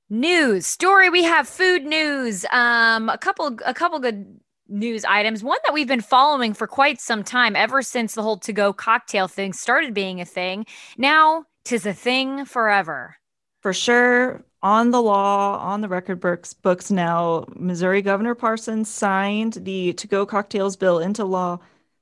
News 0.10 0.66
story. 0.66 1.10
We 1.10 1.24
have 1.24 1.48
food 1.48 1.84
news. 1.84 2.46
Um, 2.52 3.08
a 3.08 3.18
couple 3.18 3.58
a 3.66 3.74
couple 3.74 4.00
good 4.00 4.40
news 4.68 5.06
items. 5.06 5.44
One 5.44 5.60
that 5.64 5.74
we've 5.74 5.88
been 5.88 6.02
following 6.02 6.54
for 6.54 6.68
quite 6.68 7.00
some 7.00 7.24
time, 7.24 7.56
ever 7.56 7.82
since 7.82 8.16
the 8.16 8.24
whole 8.24 8.38
to 8.40 8.52
go 8.52 8.74
cocktail 8.74 9.28
thing 9.28 9.54
started 9.54 9.94
being 9.94 10.20
a 10.20 10.26
thing. 10.26 10.66
Now 10.98 11.46
tis 11.64 11.86
a 11.86 11.94
thing 11.94 12.46
forever. 12.46 13.18
For 13.62 13.74
sure, 13.74 14.44
on 14.64 14.92
the 14.92 15.02
law, 15.02 15.58
on 15.60 15.82
the 15.82 15.88
record 15.88 16.20
books, 16.20 16.54
books 16.54 16.90
now, 16.90 17.46
Missouri 17.56 18.02
Governor 18.02 18.34
Parsons 18.34 18.90
signed 18.90 19.54
the 19.54 19.94
to 19.94 20.08
go 20.08 20.26
cocktails 20.26 20.76
bill 20.76 21.00
into 21.00 21.26
law 21.26 21.60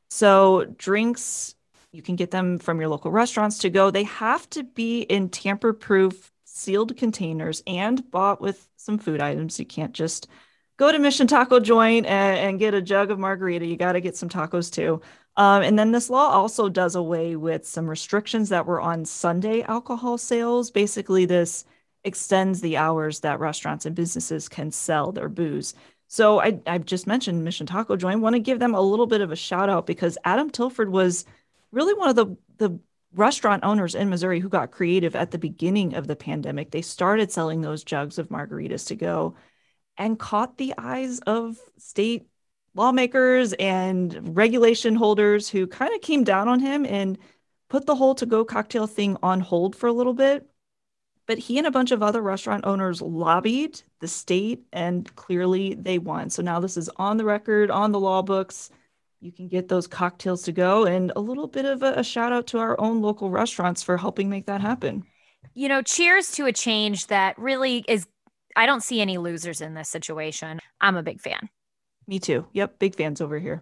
so 0.09 0.65
drinks, 0.77 1.55
you 1.91 2.01
can 2.01 2.15
get 2.15 2.31
them 2.31 2.59
from 2.59 2.79
your 2.79 2.89
local 2.89 3.11
restaurants 3.11 3.59
to 3.59 3.69
go. 3.69 3.91
They 3.91 4.03
have 4.03 4.49
to 4.51 4.63
be 4.63 5.01
in 5.01 5.29
tamper 5.29 5.73
proof 5.73 6.31
sealed 6.45 6.97
containers 6.97 7.63
and 7.65 8.09
bought 8.11 8.41
with 8.41 8.67
some 8.75 8.97
food 8.97 9.21
items. 9.21 9.59
You 9.59 9.65
can't 9.65 9.93
just 9.93 10.27
go 10.77 10.91
to 10.91 10.99
Mission 10.99 11.27
Taco 11.27 11.59
Joint 11.59 12.05
and, 12.05 12.37
and 12.37 12.59
get 12.59 12.73
a 12.73 12.81
jug 12.81 13.11
of 13.11 13.19
margarita. 13.19 13.65
You 13.65 13.77
got 13.77 13.93
to 13.93 14.01
get 14.01 14.17
some 14.17 14.29
tacos 14.29 14.71
too. 14.71 15.01
Um, 15.35 15.61
and 15.61 15.79
then 15.79 15.91
this 15.91 16.09
law 16.09 16.29
also 16.29 16.69
does 16.69 16.95
away 16.95 17.35
with 17.35 17.65
some 17.65 17.89
restrictions 17.89 18.49
that 18.49 18.65
were 18.65 18.81
on 18.81 19.05
Sunday 19.05 19.61
alcohol 19.63 20.17
sales. 20.17 20.69
Basically, 20.71 21.25
this 21.25 21.65
extends 22.03 22.61
the 22.61 22.77
hours 22.77 23.21
that 23.21 23.39
restaurants 23.39 23.85
and 23.85 23.95
businesses 23.95 24.49
can 24.49 24.71
sell 24.71 25.11
their 25.11 25.29
booze. 25.29 25.73
So 26.09 26.41
I 26.41 26.59
I've 26.65 26.85
just 26.85 27.07
mentioned 27.07 27.43
Mission 27.43 27.67
Taco 27.67 27.95
Joint. 27.95 28.19
Want 28.19 28.33
to 28.33 28.39
give 28.39 28.59
them 28.59 28.73
a 28.73 28.81
little 28.81 29.05
bit 29.05 29.21
of 29.21 29.31
a 29.31 29.35
shout 29.35 29.69
out 29.69 29.85
because 29.85 30.17
Adam 30.25 30.49
Tilford 30.49 30.91
was 30.91 31.23
really 31.71 31.93
one 31.93 32.09
of 32.09 32.15
the 32.15 32.35
the 32.57 32.79
restaurant 33.13 33.63
owners 33.63 33.95
in 33.95 34.09
Missouri 34.09 34.39
who 34.39 34.49
got 34.49 34.71
creative 34.71 35.15
at 35.15 35.31
the 35.31 35.37
beginning 35.37 35.93
of 35.93 36.07
the 36.07 36.15
pandemic. 36.15 36.71
They 36.71 36.81
started 36.81 37.31
selling 37.31 37.61
those 37.61 37.83
jugs 37.83 38.17
of 38.17 38.29
margaritas 38.29 38.87
to 38.87 38.95
go 38.95 39.35
and 39.97 40.17
caught 40.17 40.57
the 40.57 40.73
eyes 40.77 41.19
of 41.19 41.57
state 41.77 42.27
lawmakers 42.73 43.53
and 43.53 44.35
regulation 44.35 44.95
holders 44.95 45.47
who 45.47 45.67
kind 45.67 45.93
of 45.93 46.01
came 46.01 46.23
down 46.23 46.47
on 46.47 46.59
him 46.59 46.85
and 46.85 47.19
put 47.67 47.85
the 47.85 47.95
whole 47.95 48.15
to 48.15 48.25
go 48.25 48.43
cocktail 48.43 48.87
thing 48.87 49.15
on 49.21 49.41
hold 49.41 49.75
for 49.75 49.87
a 49.87 49.93
little 49.93 50.13
bit. 50.13 50.49
But 51.29 51.37
he 51.37 51.59
and 51.59 51.67
a 51.67 51.71
bunch 51.71 51.91
of 51.91 52.01
other 52.01 52.23
restaurant 52.23 52.65
owners 52.65 53.03
lobbied 53.03 53.83
the 53.99 54.07
state, 54.07 54.63
and 54.73 55.15
clearly 55.15 55.75
they 55.75 55.99
won. 55.99 56.31
So 56.31 56.41
now 56.41 56.59
this 56.59 56.75
is 56.75 56.89
on 56.95 57.17
the 57.17 57.23
record, 57.23 57.69
on 57.69 57.91
the 57.91 57.99
law 57.99 58.23
books. 58.23 58.71
You 59.21 59.31
can 59.31 59.47
get 59.47 59.67
those 59.67 59.85
cocktails 59.85 60.41
to 60.45 60.51
go, 60.51 60.85
and 60.85 61.11
a 61.15 61.19
little 61.19 61.45
bit 61.45 61.65
of 61.65 61.83
a, 61.83 61.99
a 61.99 62.03
shout 62.03 62.33
out 62.33 62.47
to 62.47 62.57
our 62.57 62.81
own 62.81 63.03
local 63.03 63.29
restaurants 63.29 63.83
for 63.83 63.95
helping 63.95 64.27
make 64.27 64.47
that 64.47 64.61
happen. 64.61 65.03
You 65.53 65.69
know, 65.69 65.83
cheers 65.83 66.31
to 66.31 66.47
a 66.47 66.51
change 66.51 67.05
that 67.07 67.37
really 67.37 67.85
is. 67.87 68.07
I 68.55 68.65
don't 68.65 68.81
see 68.81 68.99
any 68.99 69.19
losers 69.19 69.61
in 69.61 69.75
this 69.75 69.87
situation. 69.87 70.57
I'm 70.81 70.97
a 70.97 71.03
big 71.03 71.21
fan. 71.21 71.47
Me 72.07 72.17
too. 72.17 72.47
Yep, 72.53 72.79
big 72.79 72.95
fans 72.95 73.21
over 73.21 73.37
here 73.37 73.61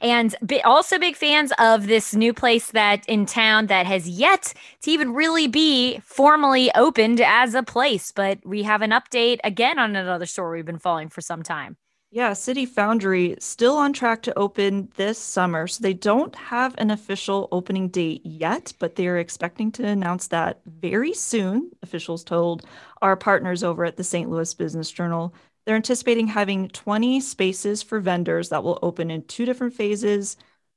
and 0.00 0.34
also 0.64 0.98
big 0.98 1.16
fans 1.16 1.52
of 1.58 1.86
this 1.86 2.14
new 2.14 2.32
place 2.32 2.70
that 2.72 3.06
in 3.08 3.26
town 3.26 3.66
that 3.66 3.86
has 3.86 4.08
yet 4.08 4.52
to 4.82 4.90
even 4.90 5.14
really 5.14 5.46
be 5.46 5.98
formally 6.04 6.70
opened 6.74 7.20
as 7.20 7.54
a 7.54 7.62
place. 7.62 8.12
But 8.12 8.38
we 8.44 8.62
have 8.62 8.82
an 8.82 8.90
update 8.90 9.38
again 9.44 9.78
on 9.78 9.96
another 9.96 10.26
store 10.26 10.50
we've 10.50 10.66
been 10.66 10.78
following 10.78 11.08
for 11.08 11.20
some 11.20 11.42
time. 11.42 11.76
Yeah, 12.12 12.32
City 12.34 12.66
Foundry 12.66 13.36
still 13.40 13.76
on 13.76 13.92
track 13.92 14.22
to 14.22 14.38
open 14.38 14.88
this 14.96 15.18
summer. 15.18 15.66
So 15.66 15.82
they 15.82 15.92
don't 15.92 16.34
have 16.36 16.74
an 16.78 16.90
official 16.90 17.48
opening 17.50 17.88
date 17.88 18.22
yet, 18.24 18.72
but 18.78 18.94
they're 18.94 19.18
expecting 19.18 19.72
to 19.72 19.86
announce 19.86 20.28
that 20.28 20.60
very 20.64 21.12
soon, 21.12 21.70
officials 21.82 22.22
told 22.24 22.64
our 23.02 23.16
partners 23.16 23.62
over 23.64 23.84
at 23.84 23.96
the 23.96 24.04
St. 24.04 24.30
Louis 24.30 24.54
Business 24.54 24.90
Journal. 24.90 25.34
They're 25.66 25.76
anticipating 25.76 26.28
having 26.28 26.68
20 26.68 27.20
spaces 27.20 27.82
for 27.82 27.98
vendors 27.98 28.50
that 28.50 28.62
will 28.62 28.78
open 28.82 29.10
in 29.10 29.24
two 29.24 29.44
different 29.44 29.74
phases. 29.74 30.36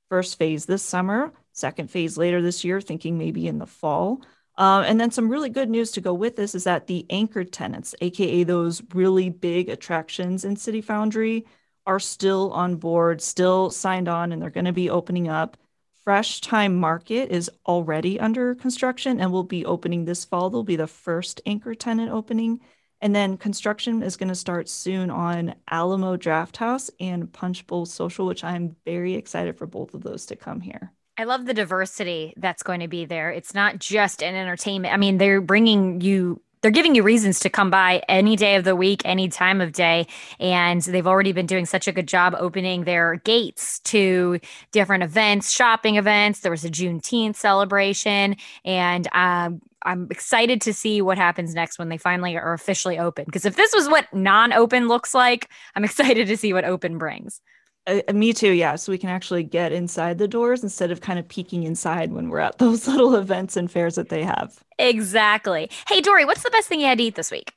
First 0.10 0.40
phase 0.40 0.66
this 0.66 0.82
summer, 0.82 1.32
second 1.54 1.92
phase 1.92 2.18
later 2.18 2.42
this 2.42 2.64
year, 2.64 2.82
thinking 2.82 3.18
maybe 3.18 3.48
in 3.48 3.60
the 3.60 3.68
fall. 3.68 4.22
Um, 4.58 4.84
and 4.84 5.00
then 5.00 5.12
some 5.12 5.30
really 5.30 5.50
good 5.50 5.70
news 5.70 5.92
to 5.92 6.02
go 6.02 6.14
with 6.14 6.36
this 6.36 6.56
is 6.56 6.64
that 6.66 6.88
the 6.88 7.06
anchor 7.12 7.44
tenants, 7.44 7.94
aka 8.02 8.44
those 8.44 8.82
really 8.94 9.30
big 9.30 9.70
attractions 9.70 10.44
in 10.44 10.56
City 10.56 10.82
Foundry, 10.82 11.46
are 11.86 12.00
still 12.00 12.52
on 12.52 12.76
board, 12.76 13.22
still 13.22 13.70
signed 13.70 14.10
on, 14.10 14.32
and 14.32 14.42
they're 14.42 14.50
going 14.50 14.66
to 14.66 14.74
be 14.74 14.90
opening 14.90 15.30
up. 15.30 15.56
Fresh 16.04 16.42
Thyme 16.42 16.76
Market 16.76 17.32
is 17.32 17.52
already 17.68 18.20
under 18.20 18.56
construction 18.56 19.20
and 19.20 19.32
will 19.32 19.44
be 19.44 19.66
opening 19.66 20.06
this 20.06 20.26
fall. 20.26 20.50
They'll 20.50 20.64
be 20.64 20.76
the 20.76 20.88
first 20.88 21.42
anchor 21.46 21.76
tenant 21.76 22.12
opening. 22.12 22.60
And 23.02 23.16
then 23.16 23.38
construction 23.38 24.04
is 24.04 24.18
going 24.18 24.30
to 24.30 24.36
start 24.36 24.68
soon 24.68 25.10
on 25.10 25.56
Alamo 25.70 26.18
Drafthouse 26.18 26.90
and 27.00 27.32
Punch 27.32 27.66
Bowl 27.66 27.86
Social, 27.86 28.26
which 28.26 28.44
I'm 28.44 28.76
very 28.86 29.16
excited 29.16 29.58
for 29.58 29.66
both 29.66 29.94
of 29.94 30.04
those 30.04 30.26
to 30.28 30.36
come 30.36 30.60
here. 30.60 30.92
I 31.18 31.26
love 31.26 31.46
the 31.46 31.54
diversity 31.54 32.34
that's 32.38 32.64
going 32.64 32.80
to 32.80 32.88
be 32.88 33.06
there. 33.06 33.30
It's 33.30 33.54
not 33.54 33.80
just 33.80 34.24
an 34.24 34.36
entertainment. 34.36 34.94
I 34.94 34.98
mean, 34.98 35.18
they're 35.18 35.42
bringing 35.42 36.02
you 36.02 36.42
they're 36.62 36.72
giving 36.72 36.96
you 36.96 37.04
reasons 37.04 37.40
to 37.40 37.50
come 37.50 37.70
by 37.70 38.04
any 38.10 38.36
day 38.36 38.56
of 38.56 38.66
the 38.66 38.76
week, 38.76 39.02
any 39.06 39.30
time 39.30 39.62
of 39.62 39.72
day. 39.72 40.08
And 40.40 40.82
they've 40.82 41.08
already 41.08 41.32
been 41.32 41.46
doing 41.46 41.66
such 41.66 41.88
a 41.88 41.92
good 41.92 42.08
job 42.08 42.36
opening 42.38 42.84
their 42.84 43.16
gates 43.16 43.80
to 43.86 44.40
different 44.72 45.04
events, 45.04 45.52
shopping 45.52 45.96
events. 45.96 46.42
There 46.42 46.52
was 46.52 46.66
a 46.66 46.70
Juneteenth 46.70 47.38
celebration. 47.38 48.36
And 48.66 49.08
um, 49.14 49.62
I'm 49.84 50.08
excited 50.10 50.62
to 50.62 50.74
see 50.74 51.02
what 51.02 51.18
happens 51.18 51.54
next 51.54 51.80
when 51.80 51.90
they 51.90 51.98
finally 51.98 52.38
are 52.38 52.54
officially 52.54 53.00
open. 53.00 53.26
Because 53.26 53.46
if 53.46 53.56
this 53.56 53.74
was 53.74 53.88
what 53.88 54.14
non 54.14 54.54
open 54.54 54.88
looks 54.88 55.14
like, 55.14 55.50
I'm 55.76 55.84
excited 55.86 56.28
to 56.28 56.38
see 56.38 56.54
what 56.54 56.66
open 56.66 56.98
brings. 56.98 57.42
Uh, 57.88 58.02
uh, 58.08 58.14
me 58.14 58.34
too, 58.34 58.52
yeah. 58.52 58.76
So 58.76 58.92
we 58.92 58.98
can 58.98 59.10
actually 59.10 59.44
get 59.44 59.72
inside 59.72 60.18
the 60.18 60.28
doors 60.28 60.64
instead 60.64 60.92
of 60.92 61.02
kind 61.02 61.20
of 61.20 61.28
peeking 61.28 61.64
inside 61.64 62.12
when 62.12 62.30
we're 62.30 62.40
at 62.40 62.58
those 62.60 62.88
little 62.88 63.16
events 63.16 63.58
and 63.58 63.72
fairs 63.72 63.96
that 63.96 64.10
they 64.10 64.24
have. 64.24 64.64
Exactly. 64.78 65.70
Hey, 65.88 66.02
Dory, 66.02 66.26
what's 66.26 66.44
the 66.44 66.52
best 66.52 66.68
thing 66.68 66.80
you 66.80 66.88
had 66.88 66.98
to 66.98 67.04
eat 67.04 67.16
this 67.16 67.32
week? 67.32 67.54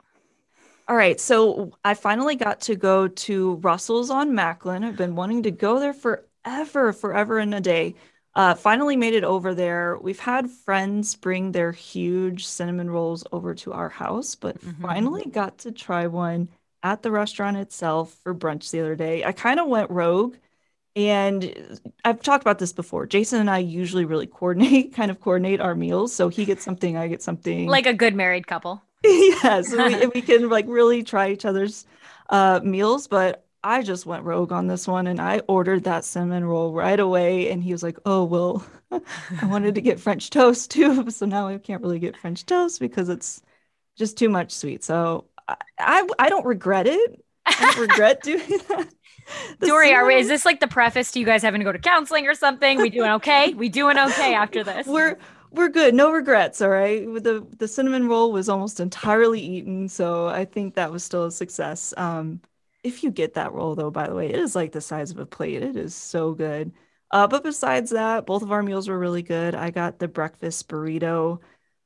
All 0.88 0.96
right. 0.96 1.20
So 1.20 1.72
I 1.84 1.94
finally 1.94 2.34
got 2.34 2.60
to 2.62 2.76
go 2.76 3.08
to 3.08 3.54
Russell's 3.56 4.10
on 4.10 4.32
Macklind. 4.32 4.84
I've 4.84 4.96
been 4.96 5.14
wanting 5.14 5.44
to 5.44 5.50
go 5.50 5.78
there 5.78 5.94
forever, 5.94 6.92
forever 6.92 7.38
and 7.38 7.54
a 7.54 7.60
day. 7.60 7.94
Uh, 8.34 8.54
finally 8.54 8.96
made 8.96 9.14
it 9.14 9.24
over 9.24 9.54
there. 9.54 9.98
We've 10.00 10.18
had 10.18 10.50
friends 10.50 11.14
bring 11.16 11.52
their 11.52 11.70
huge 11.70 12.46
cinnamon 12.46 12.90
rolls 12.90 13.24
over 13.30 13.54
to 13.56 13.72
our 13.72 13.90
house, 13.90 14.34
but 14.34 14.58
mm-hmm. 14.60 14.82
finally 14.82 15.24
got 15.24 15.58
to 15.58 15.72
try 15.72 16.06
one 16.06 16.48
at 16.82 17.02
the 17.02 17.10
restaurant 17.10 17.58
itself 17.58 18.16
for 18.22 18.34
brunch 18.34 18.70
the 18.70 18.80
other 18.80 18.96
day. 18.96 19.22
I 19.24 19.32
kind 19.32 19.60
of 19.60 19.68
went 19.68 19.90
rogue 19.90 20.36
and 20.94 21.80
I've 22.04 22.22
talked 22.22 22.42
about 22.42 22.58
this 22.58 22.72
before. 22.72 23.06
Jason 23.06 23.40
and 23.40 23.50
I 23.50 23.58
usually 23.58 24.04
really 24.04 24.26
coordinate, 24.26 24.92
kind 24.94 25.10
of 25.10 25.20
coordinate 25.20 25.60
our 25.60 25.74
meals. 25.74 26.14
So 26.14 26.28
he 26.28 26.44
gets 26.44 26.64
something, 26.64 26.96
I 26.96 27.08
get 27.08 27.22
something. 27.22 27.66
Like 27.66 27.86
a 27.86 27.94
good 27.94 28.14
married 28.14 28.46
couple. 28.46 28.82
yes. 29.04 29.72
we, 29.72 30.06
we 30.14 30.22
can 30.22 30.48
like 30.48 30.66
really 30.68 31.02
try 31.02 31.30
each 31.30 31.44
other's 31.44 31.86
uh, 32.28 32.60
meals. 32.62 33.08
But 33.08 33.44
I 33.64 33.82
just 33.82 34.06
went 34.06 34.24
rogue 34.24 34.52
on 34.52 34.66
this 34.66 34.88
one 34.88 35.06
and 35.06 35.20
I 35.20 35.40
ordered 35.48 35.84
that 35.84 36.04
cinnamon 36.04 36.44
roll 36.44 36.72
right 36.72 36.98
away. 36.98 37.50
And 37.50 37.62
he 37.62 37.72
was 37.72 37.82
like, 37.82 37.98
oh, 38.04 38.24
well, 38.24 38.64
I 38.90 39.46
wanted 39.46 39.74
to 39.76 39.80
get 39.80 40.00
French 40.00 40.30
toast 40.30 40.70
too. 40.70 41.06
So 41.10 41.26
now 41.26 41.48
I 41.48 41.58
can't 41.58 41.82
really 41.82 41.98
get 41.98 42.16
French 42.16 42.44
toast 42.46 42.80
because 42.80 43.08
it's 43.08 43.42
just 43.96 44.16
too 44.16 44.28
much 44.28 44.52
sweet. 44.52 44.82
So 44.82 45.26
I, 45.48 45.56
I, 45.78 46.08
I 46.18 46.28
don't 46.28 46.46
regret 46.46 46.86
it. 46.86 47.24
I 47.46 47.54
don't 47.58 47.78
regret 47.88 48.22
doing 48.22 48.48
that. 48.68 48.88
The 49.60 49.66
Dory, 49.66 49.94
are 49.94 50.06
we, 50.06 50.16
is 50.16 50.28
this 50.28 50.44
like 50.44 50.60
the 50.60 50.66
preface 50.66 51.12
to 51.12 51.20
you 51.20 51.26
guys 51.26 51.42
having 51.42 51.60
to 51.60 51.64
go 51.64 51.72
to 51.72 51.78
counseling 51.78 52.26
or 52.26 52.34
something? 52.34 52.80
We 52.80 52.90
doing 52.90 53.10
okay? 53.12 53.54
we 53.54 53.68
doing 53.68 53.98
okay 53.98 54.34
after 54.34 54.64
this? 54.64 54.86
We're 54.86 55.16
we're 55.52 55.68
good. 55.68 55.94
No 55.94 56.10
regrets. 56.10 56.60
All 56.60 56.70
right. 56.70 57.04
The 57.04 57.46
the 57.58 57.68
cinnamon 57.68 58.08
roll 58.08 58.32
was 58.32 58.48
almost 58.48 58.80
entirely 58.80 59.40
eaten, 59.40 59.88
so 59.88 60.26
I 60.26 60.44
think 60.44 60.74
that 60.74 60.90
was 60.90 61.04
still 61.04 61.26
a 61.26 61.30
success. 61.30 61.94
Um, 61.96 62.40
if 62.82 63.02
you 63.04 63.10
get 63.10 63.34
that 63.34 63.52
roll 63.52 63.74
though, 63.74 63.90
by 63.90 64.08
the 64.08 64.14
way, 64.14 64.28
it 64.28 64.38
is 64.38 64.54
like 64.56 64.72
the 64.72 64.80
size 64.80 65.10
of 65.10 65.18
a 65.18 65.26
plate. 65.26 65.62
It 65.62 65.76
is 65.76 65.94
so 65.94 66.32
good. 66.34 66.72
Uh, 67.10 67.26
but 67.28 67.42
besides 67.44 67.90
that, 67.90 68.26
both 68.26 68.42
of 68.42 68.52
our 68.52 68.62
meals 68.62 68.88
were 68.88 68.98
really 68.98 69.22
good. 69.22 69.54
I 69.54 69.70
got 69.70 69.98
the 69.98 70.08
breakfast 70.08 70.68
burrito, 70.68 71.40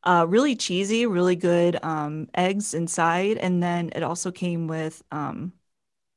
uh, 0.05 0.25
really 0.29 0.55
cheesy, 0.57 1.07
really 1.07 1.37
good 1.37 1.83
um, 1.85 2.29
eggs 2.35 2.75
inside, 2.75 3.39
and 3.39 3.63
then 3.63 3.91
it 3.97 4.03
also 4.03 4.31
came 4.31 4.69
with 4.69 5.03
um, 5.11 5.53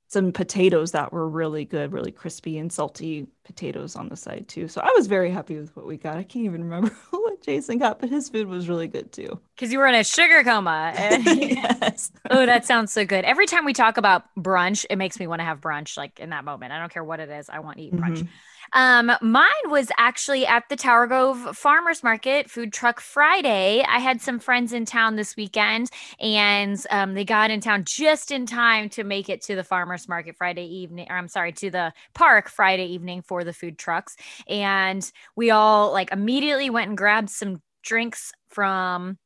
some 0.10 0.32
potatoes 0.32 0.92
that 0.92 1.14
were 1.14 1.30
really 1.30 1.64
good, 1.66 1.94
really 1.94 2.12
crispy 2.12 2.58
and 2.58 2.74
salty 2.74 3.28
potatoes 3.44 3.96
on 3.96 4.10
the 4.10 4.16
side 4.16 4.48
too. 4.48 4.68
So 4.68 4.82
I 4.82 4.92
was 4.96 5.06
very 5.06 5.30
happy 5.30 5.56
with 5.56 5.76
what 5.76 5.86
we 5.86 5.98
got. 5.98 6.18
I 6.18 6.24
can't 6.24 6.46
even 6.46 6.64
remember 6.64 6.90
what 7.12 7.44
Jason 7.44 7.78
got, 7.78 8.00
but 8.00 8.10
his 8.10 8.28
food 8.28 8.48
was 8.48 8.68
really 8.68 8.88
good 8.88 9.12
too. 9.12 9.40
Because 9.56 9.72
you 9.72 9.78
were 9.78 9.86
in 9.86 9.94
a 9.94 10.04
sugar 10.04 10.44
coma. 10.44 10.94
yes. 10.98 12.12
oh, 12.32 12.44
that 12.48 12.66
sounds 12.66 12.92
so 12.92 13.06
good. 13.06 13.24
Every 13.24 13.46
time 13.46 13.66
we 13.66 13.74
talk 13.74 13.98
about 13.98 14.24
brunch, 14.36 14.84
it 14.90 14.96
makes 14.96 15.20
me 15.20 15.28
want 15.28 15.42
to 15.42 15.46
have 15.46 15.62
brunch 15.62 15.96
like 15.96 16.20
in 16.20 16.32
that 16.32 16.44
moment. 16.44 16.74
I 16.74 16.80
don't 16.80 16.92
care 16.92 17.04
what 17.04 17.20
it 17.20 17.30
is. 17.30 17.48
I 17.48 17.60
want 17.60 17.78
to 17.78 17.84
eat 17.84 17.94
brunch. 17.94 18.18
Mm-hmm. 18.18 18.28
Um, 18.74 19.12
mine 19.22 19.50
was 19.66 19.90
actually 19.98 20.46
at 20.46 20.68
the 20.70 20.76
Tower 20.76 21.08
Grove 21.08 21.58
Farmers 21.58 22.04
Market 22.04 22.50
Food 22.50 22.74
Truck 22.74 23.00
Friday. 23.00 23.84
I 23.88 24.00
had 24.00 24.22
some 24.22 24.40
friends 24.40 24.74
in 24.74 24.86
town 24.86 25.16
this 25.16 25.36
weekend, 25.36 25.90
and 26.20 26.84
um, 26.90 27.14
they 27.14 27.26
got 27.26 27.52
in 27.52 27.62
town 27.62 27.84
just 27.86 28.32
in 28.32 28.46
time 28.46 28.90
to 28.90 29.04
make 29.04 29.30
it 29.30 29.42
to 29.44 29.56
the 29.56 29.64
Farmers 29.64 30.08
Market 30.08 30.36
Friday 30.38 30.66
evening. 30.66 31.08
Or 31.10 31.18
I'm 31.18 31.28
sorry, 31.28 31.52
to 31.54 31.70
the 31.70 31.94
park 32.14 32.50
Friday 32.50 32.86
evening 32.86 33.22
for 33.22 33.44
the 33.44 33.54
food 33.54 33.78
trucks, 33.78 34.16
and 34.48 35.10
we 35.36 35.52
all 35.52 35.92
like 35.92 36.12
immediately 36.12 36.70
went 36.70 36.90
and 36.90 36.98
grabbed 36.98 37.30
some 37.30 37.62
drinks 37.84 38.32
from 38.50 39.18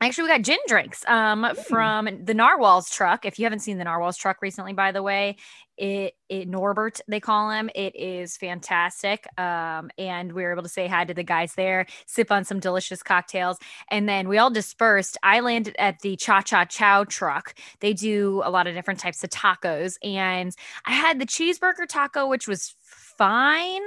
Actually, 0.00 0.24
we 0.24 0.28
got 0.28 0.42
gin 0.42 0.58
drinks 0.68 1.04
um, 1.06 1.42
mm. 1.42 1.56
from 1.56 2.08
the 2.22 2.34
Narwhals 2.34 2.90
truck. 2.90 3.24
If 3.24 3.38
you 3.38 3.46
haven't 3.46 3.60
seen 3.60 3.78
the 3.78 3.84
Narwhals 3.84 4.18
truck 4.18 4.42
recently, 4.42 4.74
by 4.74 4.92
the 4.92 5.02
way, 5.02 5.36
it, 5.78 6.14
it 6.28 6.48
Norbert 6.48 7.00
they 7.08 7.20
call 7.20 7.50
him. 7.50 7.70
It 7.74 7.94
is 7.96 8.36
fantastic, 8.36 9.26
um, 9.38 9.90
and 9.98 10.32
we 10.32 10.42
were 10.42 10.52
able 10.52 10.62
to 10.62 10.68
say 10.68 10.86
hi 10.86 11.04
to 11.04 11.14
the 11.14 11.22
guys 11.22 11.54
there, 11.54 11.86
sip 12.06 12.30
on 12.30 12.44
some 12.44 12.60
delicious 12.60 13.02
cocktails, 13.02 13.58
and 13.90 14.08
then 14.08 14.28
we 14.28 14.38
all 14.38 14.50
dispersed. 14.50 15.16
I 15.22 15.40
landed 15.40 15.76
at 15.78 16.00
the 16.00 16.16
Cha 16.16 16.42
Cha 16.42 16.64
Chow 16.64 17.04
truck. 17.04 17.54
They 17.80 17.92
do 17.92 18.42
a 18.44 18.50
lot 18.50 18.66
of 18.66 18.74
different 18.74 19.00
types 19.00 19.22
of 19.24 19.30
tacos, 19.30 19.96
and 20.02 20.54
I 20.84 20.92
had 20.92 21.18
the 21.20 21.26
cheeseburger 21.26 21.86
taco, 21.88 22.26
which 22.26 22.48
was 22.48 22.74
fine, 22.80 23.82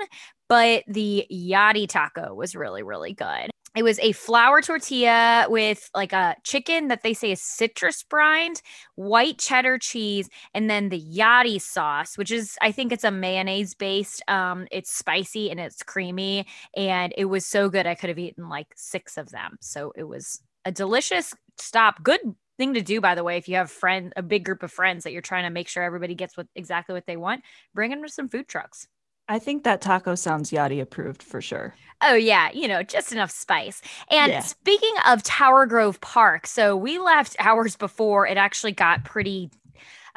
but 0.47 0.84
the 0.88 1.25
yachty 1.32 1.88
taco 1.88 2.34
was 2.34 2.56
really 2.56 2.84
really 2.84 3.13
good 3.13 3.49
it 3.75 3.84
was 3.84 3.99
a 3.99 4.13
flour 4.13 4.62
tortilla 4.62 5.45
with 5.47 5.89
like 5.93 6.12
a 6.12 6.36
chicken 6.43 6.88
that 6.88 7.04
they 7.04 7.13
say 7.13 7.32
is 7.32 7.41
citrus 7.41 8.04
brined, 8.04 8.62
white 8.95 9.38
cheddar 9.38 9.78
cheese, 9.78 10.28
and 10.54 10.69
then 10.69 10.89
the 10.89 10.99
yachty 10.99 11.62
sauce, 11.62 12.17
which 12.17 12.29
is 12.32 12.58
I 12.62 12.72
think 12.72 12.92
it's 12.92 13.04
a 13.04 13.12
mayonnaise 13.12 13.74
based. 13.74 14.22
Um, 14.28 14.68
it's 14.72 14.92
spicy 14.92 15.50
and 15.52 15.60
it's 15.60 15.84
creamy, 15.84 16.46
and 16.76 17.13
it 17.18 17.26
was 17.26 17.46
so 17.46 17.70
good 17.70 17.88
I 17.88 17.96
could 17.96 18.10
have 18.10 18.20
eaten 18.20 18.50
like 18.50 18.68
six 18.76 19.18
of 19.18 19.30
them. 19.30 19.58
So 19.62 19.94
it 19.96 20.04
was 20.04 20.42
a 20.65 20.72
delicious 20.72 21.34
stop. 21.58 22.04
Good 22.04 22.22
thing 22.58 22.74
to 22.74 22.82
do, 22.82 23.02
by 23.02 23.15
the 23.15 23.24
way, 23.24 23.38
if 23.38 23.48
you 23.48 23.56
have 23.56 23.72
friend 23.72 24.13
a 24.15 24.22
big 24.22 24.46
group 24.46 24.63
of 24.63 24.72
friends 24.72 25.04
that 25.04 25.13
you're 25.13 25.22
trying 25.22 25.46
to 25.46 25.50
make 25.50 25.68
sure 25.68 25.84
everybody 25.84 26.15
gets 26.15 26.36
what 26.38 26.48
exactly 26.56 26.94
what 26.94 27.08
they 27.08 27.18
want, 27.18 27.44
bring 27.74 27.89
them 27.89 28.04
to 28.04 28.10
some 28.10 28.30
food 28.30 28.48
trucks. 28.48 28.88
I 29.30 29.38
think 29.38 29.63
that 29.63 29.80
taco 29.80 30.15
sounds 30.15 30.50
Yachty 30.50 30.82
approved 30.82 31.22
for 31.22 31.39
sure. 31.39 31.76
Oh, 32.02 32.15
yeah. 32.15 32.50
You 32.52 32.68
know, 32.68 32.82
just 32.82 33.12
enough 33.12 33.30
spice. 33.30 33.80
And 34.10 34.32
yeah. 34.32 34.39
speaking 34.39 34.94
of 35.06 35.22
Tower 35.22 35.68
Grove 35.68 36.02
Park, 36.02 36.48
so 36.48 36.76
we 36.76 36.98
left 36.98 37.36
hours 37.38 37.76
before 37.76 38.26
it 38.26 38.38
actually 38.38 38.72
got 38.72 39.06
pretty 39.06 39.52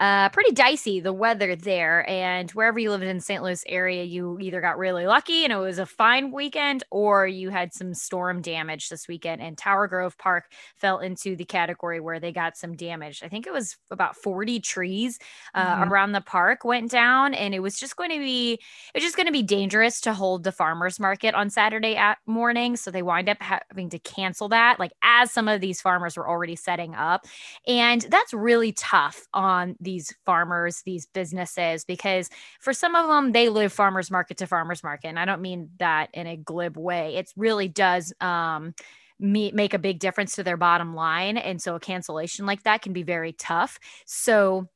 uh, 0.02 0.28
pretty 0.30 0.50
dicey 0.50 0.98
the 0.98 1.12
weather 1.12 1.54
there. 1.54 2.08
And 2.10 2.50
wherever 2.50 2.76
you 2.80 2.90
lived 2.90 3.04
in 3.04 3.20
St. 3.20 3.40
Louis 3.40 3.62
area, 3.68 4.02
you 4.02 4.36
either 4.40 4.60
got 4.60 4.76
really 4.76 5.06
lucky 5.06 5.44
and 5.44 5.52
it 5.52 5.56
was 5.56 5.78
a 5.78 5.86
fine 5.86 6.32
weekend, 6.32 6.82
or 6.90 7.24
you 7.24 7.50
had 7.50 7.72
some 7.72 7.94
storm 7.94 8.42
damage 8.42 8.88
this 8.88 9.06
weekend. 9.06 9.40
And 9.40 9.56
Tower 9.56 9.86
Grove 9.86 10.18
Park 10.18 10.46
fell 10.76 10.98
into 10.98 11.36
the 11.36 11.44
category 11.44 12.00
where 12.00 12.18
they 12.18 12.32
got 12.32 12.56
some 12.56 12.74
damage. 12.74 13.22
I 13.22 13.28
think 13.28 13.46
it 13.46 13.52
was 13.52 13.76
about 13.92 14.16
40 14.16 14.58
trees 14.58 15.20
uh, 15.54 15.64
mm-hmm. 15.64 15.92
around 15.92 16.12
the 16.12 16.20
park 16.20 16.64
went 16.64 16.90
down, 16.90 17.32
and 17.32 17.54
it 17.54 17.60
was 17.60 17.78
just 17.78 17.94
going 17.94 18.10
to 18.10 18.18
be 18.18 18.54
it 18.54 18.96
was 18.96 19.04
just 19.04 19.14
going 19.14 19.26
to 19.26 19.32
be 19.32 19.44
dangerous 19.44 20.00
to 20.00 20.12
hold 20.12 20.42
the 20.42 20.50
farmers 20.50 20.98
market 20.98 21.36
on 21.36 21.48
Saturday 21.48 21.94
at 21.94 22.18
morning. 22.26 22.74
So 22.74 22.90
they 22.90 23.02
wind 23.02 23.28
up 23.28 23.40
having 23.40 23.88
to 23.90 24.00
cancel 24.00 24.48
that, 24.48 24.80
like 24.80 24.90
as 25.04 25.30
some 25.30 25.46
of 25.46 25.60
these 25.60 25.80
farmers 25.80 26.16
were 26.16 26.28
already 26.28 26.56
setting 26.56 26.96
up, 26.96 27.24
and 27.68 28.00
that's 28.10 28.34
really 28.34 28.72
tough 28.72 29.28
on 29.32 29.76
the 29.78 29.91
these 29.92 30.14
farmers, 30.24 30.82
these 30.86 31.06
businesses, 31.06 31.84
because 31.84 32.30
for 32.60 32.72
some 32.72 32.94
of 32.94 33.06
them, 33.08 33.32
they 33.32 33.48
live 33.48 33.72
farmers 33.72 34.10
market 34.10 34.38
to 34.38 34.46
farmers 34.46 34.82
market. 34.82 35.08
And 35.08 35.18
I 35.18 35.26
don't 35.26 35.42
mean 35.42 35.70
that 35.78 36.08
in 36.14 36.26
a 36.26 36.36
glib 36.36 36.76
way. 36.76 37.16
It 37.16 37.30
really 37.36 37.68
does 37.68 38.12
um, 38.20 38.74
make 39.18 39.74
a 39.74 39.78
big 39.78 39.98
difference 39.98 40.36
to 40.36 40.42
their 40.42 40.56
bottom 40.56 40.94
line. 40.94 41.36
And 41.36 41.60
so 41.60 41.74
a 41.74 41.80
cancellation 41.80 42.46
like 42.46 42.62
that 42.62 42.82
can 42.82 42.92
be 42.92 43.02
very 43.02 43.32
tough. 43.32 43.78
So 44.06 44.68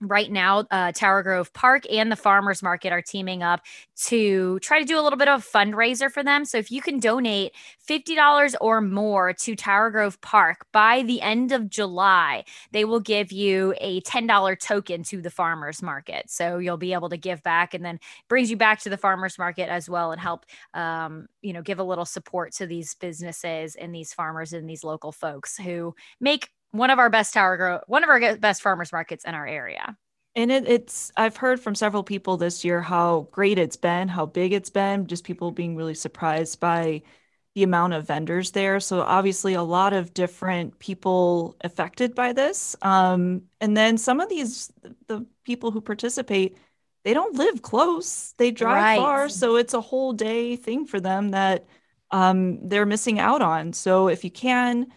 right 0.00 0.30
now 0.30 0.64
uh, 0.70 0.92
tower 0.92 1.22
grove 1.22 1.52
park 1.52 1.84
and 1.90 2.10
the 2.10 2.16
farmers 2.16 2.62
market 2.62 2.92
are 2.92 3.02
teaming 3.02 3.42
up 3.42 3.60
to 3.96 4.58
try 4.60 4.78
to 4.78 4.84
do 4.84 4.98
a 4.98 5.02
little 5.02 5.18
bit 5.18 5.28
of 5.28 5.40
a 5.40 5.58
fundraiser 5.58 6.10
for 6.10 6.22
them. 6.22 6.44
So 6.44 6.56
if 6.58 6.70
you 6.70 6.80
can 6.80 6.98
donate 6.98 7.52
$50 7.86 8.54
or 8.60 8.80
more 8.80 9.32
to 9.34 9.54
tower 9.54 9.90
grove 9.90 10.20
park 10.22 10.66
by 10.72 11.02
the 11.02 11.20
end 11.20 11.52
of 11.52 11.68
july 11.68 12.44
they 12.72 12.84
will 12.84 13.00
give 13.00 13.30
you 13.30 13.74
a 13.78 14.00
$10 14.02 14.58
token 14.58 15.02
to 15.04 15.20
the 15.20 15.30
farmers 15.30 15.82
market. 15.82 16.30
So 16.30 16.58
you'll 16.58 16.76
be 16.76 16.92
able 16.92 17.10
to 17.10 17.16
give 17.16 17.42
back 17.42 17.74
and 17.74 17.84
then 17.84 18.00
brings 18.28 18.50
you 18.50 18.56
back 18.56 18.80
to 18.80 18.90
the 18.90 18.96
farmers 18.96 19.38
market 19.38 19.68
as 19.68 19.88
well 19.90 20.12
and 20.12 20.20
help 20.20 20.46
um, 20.74 21.26
you 21.42 21.52
know 21.52 21.62
give 21.62 21.78
a 21.78 21.84
little 21.84 22.04
support 22.04 22.52
to 22.52 22.66
these 22.66 22.94
businesses 22.94 23.76
and 23.76 23.94
these 23.94 24.14
farmers 24.14 24.52
and 24.52 24.68
these 24.68 24.84
local 24.84 25.12
folks 25.12 25.56
who 25.56 25.94
make 26.20 26.48
one 26.72 26.90
of 26.90 26.98
our 26.98 27.10
best 27.10 27.34
tower 27.34 27.56
grow 27.56 27.80
one 27.86 28.04
of 28.04 28.10
our 28.10 28.36
best 28.36 28.62
farmers 28.62 28.92
markets 28.92 29.24
in 29.24 29.34
our 29.34 29.46
area. 29.46 29.96
And 30.36 30.52
it, 30.52 30.68
it's 30.68 31.10
i've 31.16 31.36
heard 31.36 31.60
from 31.60 31.74
several 31.74 32.04
people 32.04 32.36
this 32.36 32.64
year 32.64 32.80
how 32.80 33.28
great 33.32 33.58
it's 33.58 33.76
been 33.76 34.08
how 34.08 34.26
big 34.26 34.52
it's 34.52 34.70
been 34.70 35.06
just 35.06 35.24
people 35.24 35.50
being 35.50 35.74
really 35.74 35.94
surprised 35.94 36.60
by 36.60 37.02
the 37.54 37.62
amount 37.64 37.92
of 37.92 38.06
vendors 38.06 38.52
there. 38.52 38.78
So 38.78 39.00
obviously 39.00 39.54
a 39.54 39.62
lot 39.62 39.92
of 39.92 40.14
different 40.14 40.78
people 40.78 41.56
affected 41.62 42.14
by 42.14 42.32
this. 42.32 42.76
Um, 42.82 43.42
and 43.60 43.76
then 43.76 43.98
some 43.98 44.20
of 44.20 44.28
these 44.28 44.72
the 45.08 45.26
people 45.44 45.70
who 45.70 45.80
participate 45.80 46.56
they 47.02 47.14
don't 47.14 47.34
live 47.34 47.62
close. 47.62 48.34
They 48.36 48.50
drive 48.50 48.76
right. 48.76 48.98
far. 48.98 49.28
So 49.30 49.56
it's 49.56 49.72
a 49.72 49.80
whole 49.80 50.12
day 50.12 50.56
thing 50.56 50.86
for 50.86 51.00
them 51.00 51.30
that 51.30 51.64
um, 52.10 52.68
they're 52.68 52.86
missing 52.86 53.18
out 53.18 53.40
on. 53.40 53.72
So 53.72 54.08
if 54.08 54.22
you 54.22 54.30
can 54.30 54.88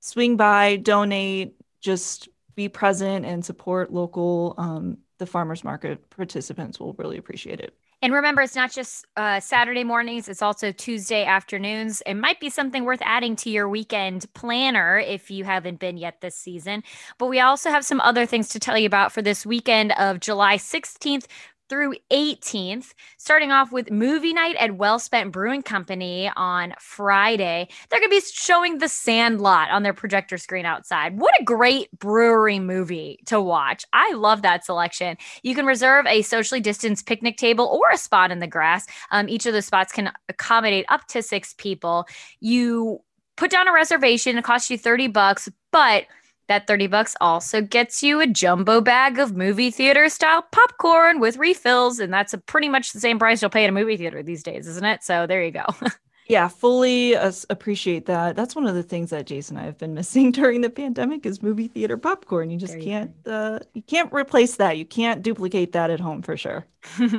swing 0.00 0.36
by, 0.36 0.76
donate, 0.76 1.54
just 1.80 2.28
be 2.54 2.68
present 2.68 3.24
and 3.24 3.44
support 3.44 3.92
local 3.92 4.54
um, 4.58 4.98
the 5.18 5.26
farmers 5.26 5.62
market 5.62 6.10
participants 6.10 6.80
will 6.80 6.94
really 6.94 7.18
appreciate 7.18 7.60
it. 7.60 7.74
And 8.02 8.14
remember, 8.14 8.40
it's 8.40 8.56
not 8.56 8.72
just 8.72 9.06
uh, 9.16 9.40
Saturday 9.40 9.84
mornings, 9.84 10.26
it's 10.26 10.40
also 10.40 10.72
Tuesday 10.72 11.24
afternoons. 11.26 12.02
It 12.06 12.14
might 12.14 12.40
be 12.40 12.48
something 12.48 12.84
worth 12.84 13.02
adding 13.02 13.36
to 13.36 13.50
your 13.50 13.68
weekend 13.68 14.32
planner 14.32 14.98
if 14.98 15.30
you 15.30 15.44
haven't 15.44 15.78
been 15.78 15.98
yet 15.98 16.22
this 16.22 16.34
season. 16.34 16.82
But 17.18 17.26
we 17.26 17.40
also 17.40 17.68
have 17.70 17.84
some 17.84 18.00
other 18.00 18.24
things 18.24 18.48
to 18.50 18.58
tell 18.58 18.78
you 18.78 18.86
about 18.86 19.12
for 19.12 19.20
this 19.20 19.44
weekend 19.44 19.92
of 19.92 20.20
July 20.20 20.56
16th 20.56 21.26
through 21.70 21.94
18th, 22.10 22.92
starting 23.16 23.52
off 23.52 23.72
with 23.72 23.90
movie 23.90 24.34
night 24.34 24.56
at 24.56 24.76
Well 24.76 24.98
Spent 24.98 25.32
Brewing 25.32 25.62
Company 25.62 26.30
on 26.36 26.74
Friday. 26.80 27.68
They're 27.88 28.00
going 28.00 28.10
to 28.10 28.20
be 28.20 28.26
showing 28.32 28.78
The 28.78 28.88
Sandlot 28.88 29.70
on 29.70 29.84
their 29.84 29.94
projector 29.94 30.36
screen 30.36 30.66
outside. 30.66 31.18
What 31.18 31.40
a 31.40 31.44
great 31.44 31.88
brewery 31.98 32.58
movie 32.58 33.20
to 33.26 33.40
watch. 33.40 33.84
I 33.92 34.12
love 34.14 34.42
that 34.42 34.64
selection. 34.64 35.16
You 35.42 35.54
can 35.54 35.64
reserve 35.64 36.06
a 36.06 36.22
socially 36.22 36.60
distanced 36.60 37.06
picnic 37.06 37.36
table 37.36 37.66
or 37.66 37.90
a 37.94 37.96
spot 37.96 38.32
in 38.32 38.40
the 38.40 38.48
grass. 38.48 38.84
Um, 39.12 39.28
each 39.28 39.46
of 39.46 39.54
the 39.54 39.62
spots 39.62 39.92
can 39.92 40.10
accommodate 40.28 40.86
up 40.88 41.06
to 41.08 41.22
six 41.22 41.54
people. 41.56 42.06
You 42.40 43.00
put 43.36 43.50
down 43.50 43.68
a 43.68 43.72
reservation, 43.72 44.36
it 44.36 44.44
costs 44.44 44.70
you 44.70 44.76
30 44.76 45.06
bucks, 45.06 45.48
but 45.70 46.04
that 46.50 46.66
30 46.66 46.88
bucks 46.88 47.16
also 47.20 47.62
gets 47.62 48.02
you 48.02 48.20
a 48.20 48.26
jumbo 48.26 48.80
bag 48.80 49.20
of 49.20 49.36
movie 49.36 49.70
theater 49.70 50.08
style 50.08 50.42
popcorn 50.50 51.20
with 51.20 51.36
refills. 51.36 52.00
And 52.00 52.12
that's 52.12 52.34
a 52.34 52.38
pretty 52.38 52.68
much 52.68 52.92
the 52.92 52.98
same 52.98 53.20
price 53.20 53.40
you'll 53.40 53.52
pay 53.52 53.62
at 53.62 53.70
a 53.70 53.72
movie 53.72 53.96
theater 53.96 54.20
these 54.20 54.42
days, 54.42 54.66
isn't 54.66 54.84
it? 54.84 55.04
So 55.04 55.28
there 55.28 55.42
you 55.42 55.52
go. 55.52 55.64
Yeah, 56.28 56.46
fully 56.46 57.16
uh, 57.16 57.32
appreciate 57.48 58.06
that. 58.06 58.36
That's 58.36 58.54
one 58.54 58.64
of 58.64 58.76
the 58.76 58.84
things 58.84 59.10
that 59.10 59.26
Jason 59.26 59.56
and 59.56 59.64
I 59.64 59.66
have 59.66 59.78
been 59.78 59.94
missing 59.94 60.30
during 60.40 60.60
the 60.60 60.70
pandemic 60.70 61.26
is 61.26 61.42
movie 61.42 61.66
theater 61.66 61.96
popcorn. 61.96 62.50
You 62.50 62.56
just 62.56 62.74
Very 62.74 62.84
can't 62.84 63.10
uh, 63.26 63.58
you 63.74 63.82
can't 63.82 64.12
replace 64.12 64.54
that. 64.54 64.78
You 64.78 64.84
can't 64.84 65.22
duplicate 65.22 65.72
that 65.72 65.90
at 65.90 65.98
home 65.98 66.22
for 66.22 66.36
sure. 66.36 66.66
uh, 67.00 67.18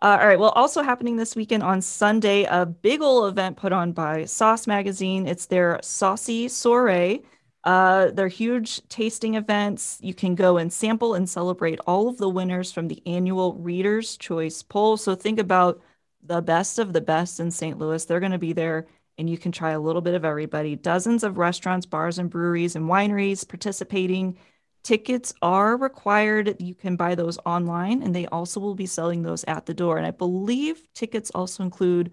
all 0.00 0.16
right. 0.18 0.38
Well, 0.38 0.50
also 0.50 0.82
happening 0.82 1.16
this 1.16 1.34
weekend 1.34 1.64
on 1.64 1.82
Sunday, 1.82 2.44
a 2.44 2.66
big 2.66 3.02
ol' 3.02 3.26
event 3.26 3.56
put 3.56 3.72
on 3.72 3.90
by 3.90 4.26
Sauce 4.26 4.68
Magazine. 4.68 5.26
It's 5.26 5.46
their 5.46 5.80
Saucy 5.82 6.46
Soiree. 6.46 7.24
Uh, 7.64 8.10
they're 8.12 8.28
huge 8.28 8.86
tasting 8.88 9.34
events. 9.34 9.98
You 10.00 10.14
can 10.14 10.34
go 10.34 10.56
and 10.56 10.72
sample 10.72 11.14
and 11.14 11.28
celebrate 11.28 11.78
all 11.86 12.08
of 12.08 12.18
the 12.18 12.28
winners 12.28 12.72
from 12.72 12.88
the 12.88 13.02
annual 13.06 13.54
Reader's 13.54 14.16
Choice 14.16 14.62
poll. 14.62 14.96
So 14.96 15.14
think 15.14 15.38
about 15.38 15.80
the 16.22 16.40
best 16.40 16.78
of 16.78 16.92
the 16.92 17.00
best 17.00 17.38
in 17.40 17.50
St. 17.50 17.78
Louis. 17.78 18.04
They're 18.04 18.20
going 18.20 18.32
to 18.32 18.38
be 18.38 18.52
there 18.54 18.86
and 19.18 19.28
you 19.28 19.36
can 19.36 19.52
try 19.52 19.72
a 19.72 19.80
little 19.80 20.00
bit 20.00 20.14
of 20.14 20.24
everybody. 20.24 20.76
Dozens 20.76 21.22
of 21.22 21.36
restaurants, 21.36 21.84
bars, 21.84 22.18
and 22.18 22.30
breweries 22.30 22.76
and 22.76 22.86
wineries 22.86 23.46
participating. 23.46 24.38
Tickets 24.82 25.34
are 25.42 25.76
required. 25.76 26.56
You 26.58 26.74
can 26.74 26.96
buy 26.96 27.14
those 27.14 27.38
online 27.44 28.02
and 28.02 28.14
they 28.14 28.26
also 28.28 28.60
will 28.60 28.74
be 28.74 28.86
selling 28.86 29.22
those 29.22 29.44
at 29.44 29.66
the 29.66 29.74
door. 29.74 29.98
And 29.98 30.06
I 30.06 30.10
believe 30.12 30.88
tickets 30.94 31.30
also 31.34 31.62
include 31.62 32.12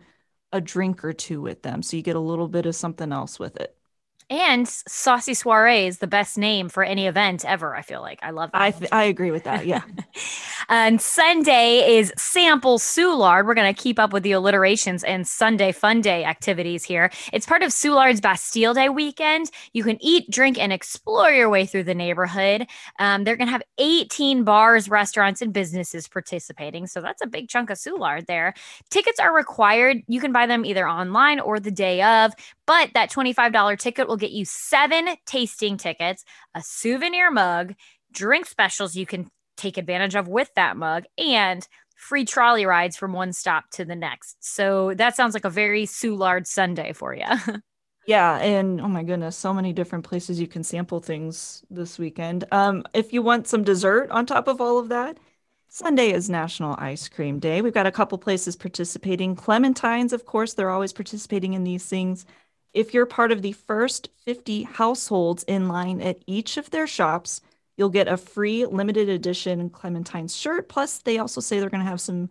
a 0.52 0.60
drink 0.60 1.06
or 1.06 1.14
two 1.14 1.42
with 1.42 1.62
them. 1.62 1.82
So 1.82 1.96
you 1.96 2.04
get 2.04 2.18
a 2.18 2.20
little 2.20 2.50
bit 2.50 2.66
of 2.66 2.76
something 2.76 3.14
else 3.14 3.40
with 3.40 3.56
it. 3.58 3.77
And 4.30 4.68
Saucy 4.68 5.34
Soiree 5.34 5.88
is 5.88 6.00
the 6.00 6.08
best 6.08 6.38
name 6.38 6.68
for 6.68 6.84
any 6.84 7.08
event 7.08 7.46
ever. 7.46 7.74
I 7.74 7.82
feel 7.82 8.02
like 8.02 8.20
I 8.22 8.32
love 8.32 8.52
that. 8.52 8.62
I, 8.62 8.72
th- 8.72 8.92
I 8.92 9.04
agree 9.06 9.32
with 9.32 9.46
that. 9.46 9.66
Yeah. 9.66 9.84
and 10.70 11.02
Sunday 11.02 11.98
is 11.98 12.12
Sample 12.18 12.78
Soulard. 12.78 13.46
We're 13.46 13.54
going 13.54 13.74
to 13.74 13.82
keep 13.82 13.98
up 13.98 14.12
with 14.12 14.24
the 14.24 14.34
alliterations 14.34 15.06
and 15.06 15.26
Sunday 15.26 15.72
Fun 15.72 16.02
Day 16.02 16.26
activities 16.26 16.84
here. 16.84 17.10
It's 17.32 17.46
part 17.46 17.64
of 17.64 17.70
Soulard's 17.72 18.20
Bastille 18.20 18.74
Day 18.74 18.90
weekend. 18.90 19.50
You 19.72 19.86
can 19.86 19.98
eat, 20.02 20.30
drink, 20.30 20.60
and 20.60 20.74
explore 20.74 21.32
your 21.32 21.50
way 21.50 21.66
through 21.66 21.86
the 21.86 21.96
neighborhood. 21.96 22.68
Um, 23.00 23.24
they're 23.24 23.38
going 23.38 23.48
to 23.48 23.54
have 23.54 23.64
18 23.78 24.44
bars, 24.44 24.90
restaurants, 24.90 25.42
and 25.42 25.54
businesses 25.54 26.06
participating. 26.10 26.86
So 26.88 27.00
that's 27.00 27.22
a 27.22 27.28
big 27.28 27.48
chunk 27.48 27.70
of 27.70 27.78
Soulard 27.78 28.26
there. 28.26 28.54
Tickets 28.90 29.22
are 29.22 29.34
required. 29.34 30.02
You 30.08 30.20
can 30.20 30.34
buy 30.34 30.48
them 30.48 30.66
either 30.66 30.86
online 30.86 31.40
or 31.40 31.62
the 31.62 31.72
day 31.72 32.02
of, 32.02 32.34
but 32.68 32.92
that 32.94 33.10
$25 33.10 33.80
ticket 33.80 34.08
will 34.08 34.18
get 34.18 34.32
you 34.32 34.46
seven 34.46 35.16
tasting 35.26 35.78
tickets, 35.78 36.24
a 36.54 36.62
souvenir 36.62 37.32
mug, 37.32 37.74
drink 38.12 38.46
specials 38.46 38.96
you 38.96 39.08
can 39.08 39.28
take 39.56 39.78
advantage 39.78 40.16
of 40.16 40.28
with 40.28 40.52
that 40.56 40.78
mug, 40.78 41.06
and 41.18 41.68
free 41.96 42.26
trolley 42.26 42.66
rides 42.66 42.96
from 42.96 43.14
one 43.14 43.34
stop 43.34 43.64
to 43.72 43.84
the 43.84 43.96
next. 43.96 44.38
So 44.40 44.94
that 44.96 45.16
sounds 45.16 45.34
like 45.34 45.46
a 45.46 45.50
very 45.50 45.86
Soulard 45.86 46.46
Sunday 46.46 46.94
for 46.94 47.16
you. 47.16 47.26
Yeah, 48.06 48.38
and 48.38 48.80
oh 48.80 48.88
my 48.88 49.04
goodness, 49.04 49.36
so 49.36 49.54
many 49.54 49.74
different 49.74 50.06
places 50.06 50.40
you 50.40 50.48
can 50.48 50.64
sample 50.64 51.02
things 51.02 51.66
this 51.70 52.00
weekend. 52.00 52.46
Um, 52.54 52.86
if 52.94 53.12
you 53.12 53.22
want 53.22 53.48
some 53.48 53.66
dessert 53.66 54.10
on 54.12 54.26
top 54.26 54.48
of 54.48 54.62
all 54.62 54.80
of 54.80 54.88
that, 54.88 55.18
Sunday 55.68 56.14
is 56.14 56.30
National 56.30 56.74
Ice 56.80 57.10
Cream 57.10 57.40
Day. 57.40 57.62
We've 57.62 57.74
got 57.74 57.86
a 57.86 57.92
couple 57.92 58.18
places 58.18 58.56
participating. 58.56 59.36
Clementines, 59.36 60.14
of 60.14 60.26
course, 60.26 60.54
they're 60.54 60.70
always 60.70 60.94
participating 60.94 61.54
in 61.54 61.66
these 61.66 61.86
things. 61.86 62.26
If 62.74 62.94
you're 62.94 63.06
part 63.06 63.32
of 63.32 63.42
the 63.42 63.54
first 63.54 64.10
50 64.26 64.64
households 64.64 65.44
in 65.44 65.68
line 65.68 66.02
at 66.02 66.20
each 66.28 66.58
of 66.58 66.70
their 66.70 66.88
shops, 66.88 67.42
you'll 67.78 67.90
get 67.90 68.08
a 68.08 68.18
free 68.18 68.66
limited 68.66 69.10
edition 69.10 69.70
Clementine 69.70 70.28
shirt. 70.28 70.70
Plus, 70.70 71.00
they 71.00 71.18
also 71.18 71.42
say 71.42 71.60
they're 71.60 71.70
going 71.70 71.84
to 71.84 71.90
have 71.90 72.02
some 72.02 72.30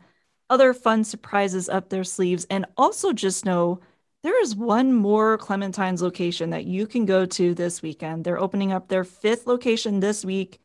other 0.51 0.73
fun 0.73 1.05
surprises 1.05 1.69
up 1.69 1.89
their 1.89 2.05
sleeves. 2.05 2.47
And 2.51 2.67
also, 2.77 3.13
just 3.13 3.45
know 3.45 3.81
there 4.23 4.41
is 4.43 4.55
one 4.55 4.93
more 4.93 5.39
Clementine's 5.39 6.03
location 6.03 6.51
that 6.51 6.65
you 6.65 6.87
can 6.87 7.07
go 7.07 7.27
to 7.27 7.55
this 7.55 7.83
weekend. 7.83 8.25
They're 8.25 8.41
opening 8.41 8.73
up 8.73 8.89
their 8.89 9.05
fifth 9.05 9.47
location 9.47 10.01
this 10.01 10.25
week. 10.25 10.61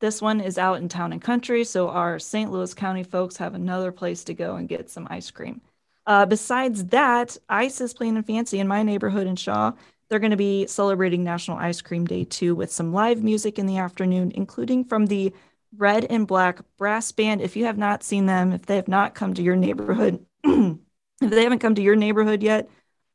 This 0.00 0.20
one 0.20 0.40
is 0.40 0.58
out 0.58 0.78
in 0.78 0.88
town 0.88 1.12
and 1.12 1.22
country. 1.22 1.64
So, 1.64 1.88
our 1.88 2.18
St. 2.18 2.50
Louis 2.50 2.74
County 2.74 3.04
folks 3.04 3.36
have 3.36 3.54
another 3.54 3.92
place 3.92 4.24
to 4.24 4.34
go 4.34 4.56
and 4.56 4.68
get 4.68 4.90
some 4.90 5.06
ice 5.10 5.30
cream. 5.30 5.60
Uh, 6.06 6.26
besides 6.26 6.86
that, 6.86 7.36
Ices 7.48 7.94
plain 7.94 8.16
and 8.16 8.26
fancy 8.26 8.58
in 8.58 8.68
my 8.68 8.82
neighborhood 8.82 9.26
in 9.26 9.36
Shaw. 9.36 9.72
They're 10.08 10.18
going 10.18 10.32
to 10.32 10.36
be 10.36 10.66
celebrating 10.66 11.24
National 11.24 11.56
Ice 11.58 11.80
Cream 11.80 12.06
Day 12.06 12.24
too 12.24 12.54
with 12.54 12.70
some 12.72 12.92
live 12.92 13.22
music 13.22 13.58
in 13.58 13.66
the 13.66 13.78
afternoon, 13.78 14.32
including 14.34 14.84
from 14.84 15.06
the 15.06 15.32
Red 15.76 16.04
and 16.10 16.26
Black 16.26 16.60
Brass 16.76 17.12
Band. 17.12 17.40
If 17.40 17.56
you 17.56 17.64
have 17.64 17.78
not 17.78 18.02
seen 18.02 18.26
them, 18.26 18.52
if 18.52 18.66
they 18.66 18.76
have 18.76 18.88
not 18.88 19.14
come 19.14 19.32
to 19.34 19.42
your 19.42 19.56
neighborhood, 19.56 20.24
if 20.44 20.76
they 21.20 21.44
haven't 21.44 21.60
come 21.60 21.74
to 21.76 21.82
your 21.82 21.96
neighborhood 21.96 22.42
yet, 22.42 22.68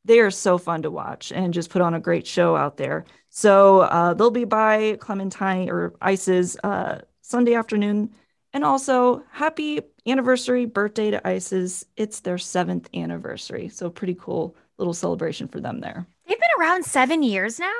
they 0.05 0.19
are 0.19 0.31
so 0.31 0.57
fun 0.57 0.81
to 0.83 0.89
watch 0.89 1.31
and 1.31 1.53
just 1.53 1.69
put 1.69 1.81
on 1.81 1.93
a 1.93 1.99
great 1.99 2.25
show 2.25 2.55
out 2.55 2.77
there. 2.77 3.05
So 3.29 3.81
uh, 3.81 4.13
they'll 4.13 4.31
be 4.31 4.45
by 4.45 4.97
Clementine 4.99 5.69
or 5.69 5.93
Ices 6.01 6.57
uh, 6.63 7.01
Sunday 7.21 7.53
afternoon 7.53 8.11
and 8.57 8.65
also, 8.65 9.21
happy 9.31 9.81
anniversary, 10.07 10.65
birthday 10.65 11.11
to 11.11 11.27
Ices. 11.27 11.85
It's 11.95 12.21
their 12.21 12.39
seventh 12.39 12.89
anniversary. 12.95 13.69
So, 13.69 13.91
pretty 13.91 14.15
cool 14.19 14.55
little 14.79 14.95
celebration 14.95 15.47
for 15.47 15.59
them 15.59 15.79
there. 15.79 16.07
They've 16.27 16.39
been 16.39 16.49
around 16.59 16.83
seven 16.83 17.21
years 17.21 17.59
now. 17.59 17.71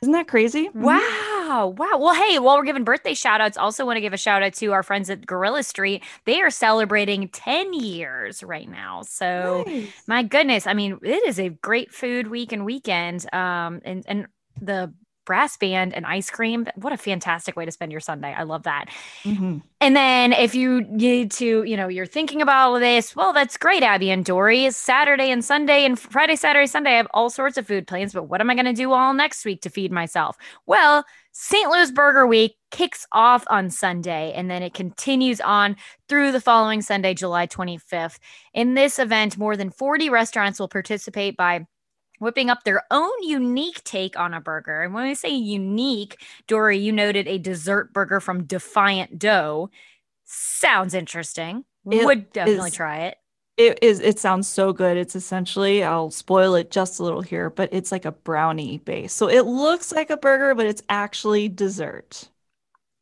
Isn't 0.00 0.12
that 0.12 0.28
crazy? 0.28 0.68
Mm-hmm. 0.68 0.84
Wow. 0.84 1.74
Wow. 1.76 1.98
Well, 1.98 2.14
hey, 2.14 2.38
while 2.38 2.56
we're 2.56 2.64
giving 2.64 2.82
birthday 2.82 3.12
shout 3.12 3.42
outs, 3.42 3.58
also 3.58 3.84
want 3.84 3.98
to 3.98 4.00
give 4.00 4.14
a 4.14 4.16
shout 4.16 4.42
out 4.42 4.54
to 4.54 4.72
our 4.72 4.82
friends 4.82 5.10
at 5.10 5.26
Guerrilla 5.26 5.62
Street. 5.64 6.02
They 6.24 6.40
are 6.40 6.48
celebrating 6.48 7.28
10 7.28 7.74
years 7.74 8.42
right 8.42 8.70
now. 8.70 9.02
So, 9.02 9.64
nice. 9.66 9.92
my 10.06 10.22
goodness. 10.22 10.66
I 10.66 10.72
mean, 10.72 10.98
it 11.02 11.28
is 11.28 11.38
a 11.38 11.50
great 11.50 11.92
food 11.92 12.28
week 12.28 12.52
and 12.52 12.64
weekend. 12.64 13.26
Um, 13.34 13.82
and, 13.84 14.02
and 14.08 14.28
the 14.62 14.94
brass 15.24 15.56
band 15.56 15.94
and 15.94 16.06
ice 16.06 16.30
cream. 16.30 16.66
What 16.76 16.92
a 16.92 16.96
fantastic 16.96 17.56
way 17.56 17.64
to 17.64 17.70
spend 17.70 17.92
your 17.92 18.00
Sunday. 18.00 18.34
I 18.36 18.42
love 18.42 18.64
that. 18.64 18.86
Mm-hmm. 19.24 19.58
And 19.80 19.96
then 19.96 20.32
if 20.32 20.54
you 20.54 20.82
need 20.82 21.30
to, 21.32 21.64
you 21.64 21.76
know, 21.76 21.88
you're 21.88 22.06
thinking 22.06 22.42
about 22.42 22.66
all 22.66 22.74
of 22.76 22.80
this, 22.80 23.16
well, 23.16 23.32
that's 23.32 23.56
great, 23.56 23.82
Abby 23.82 24.10
and 24.10 24.24
Dory. 24.24 24.70
Saturday 24.70 25.30
and 25.30 25.44
Sunday 25.44 25.84
and 25.84 25.98
Friday, 25.98 26.36
Saturday, 26.36 26.66
Sunday, 26.66 26.92
I 26.92 26.96
have 26.96 27.08
all 27.12 27.30
sorts 27.30 27.56
of 27.56 27.66
food 27.66 27.86
plans, 27.86 28.12
but 28.12 28.24
what 28.24 28.40
am 28.40 28.50
I 28.50 28.54
going 28.54 28.66
to 28.66 28.72
do 28.72 28.92
all 28.92 29.14
next 29.14 29.44
week 29.44 29.62
to 29.62 29.70
feed 29.70 29.92
myself? 29.92 30.36
Well, 30.66 31.04
St. 31.32 31.70
Louis 31.70 31.90
Burger 31.90 32.26
Week 32.26 32.56
kicks 32.70 33.06
off 33.10 33.44
on 33.48 33.70
Sunday 33.70 34.32
and 34.34 34.50
then 34.50 34.62
it 34.62 34.74
continues 34.74 35.40
on 35.40 35.76
through 36.08 36.30
the 36.30 36.40
following 36.40 36.82
Sunday, 36.82 37.14
July 37.14 37.46
25th. 37.46 38.18
In 38.52 38.74
this 38.74 38.98
event, 38.98 39.38
more 39.38 39.56
than 39.56 39.70
40 39.70 40.10
restaurants 40.10 40.60
will 40.60 40.68
participate 40.68 41.36
by 41.36 41.66
whipping 42.22 42.48
up 42.48 42.62
their 42.62 42.84
own 42.90 43.10
unique 43.22 43.82
take 43.82 44.16
on 44.18 44.32
a 44.32 44.40
burger. 44.40 44.82
And 44.82 44.94
when 44.94 45.08
we 45.08 45.14
say 45.14 45.30
unique, 45.30 46.24
Dory, 46.46 46.78
you 46.78 46.92
noted 46.92 47.26
a 47.26 47.36
dessert 47.38 47.92
burger 47.92 48.20
from 48.20 48.44
Defiant 48.44 49.18
Dough. 49.18 49.70
Sounds 50.24 50.94
interesting. 50.94 51.64
It 51.90 52.04
Would 52.04 52.32
definitely 52.32 52.68
is, 52.68 52.74
try 52.76 52.98
it. 53.06 53.18
It 53.56 53.80
is. 53.82 53.98
It 53.98 54.20
sounds 54.20 54.46
so 54.46 54.72
good. 54.72 54.96
It's 54.96 55.16
essentially, 55.16 55.82
I'll 55.82 56.12
spoil 56.12 56.54
it 56.54 56.70
just 56.70 57.00
a 57.00 57.02
little 57.02 57.22
here, 57.22 57.50
but 57.50 57.70
it's 57.72 57.90
like 57.90 58.04
a 58.04 58.12
brownie 58.12 58.78
base. 58.78 59.12
So 59.12 59.28
it 59.28 59.44
looks 59.46 59.90
like 59.90 60.10
a 60.10 60.16
burger, 60.16 60.54
but 60.54 60.66
it's 60.66 60.82
actually 60.88 61.48
dessert. 61.48 62.28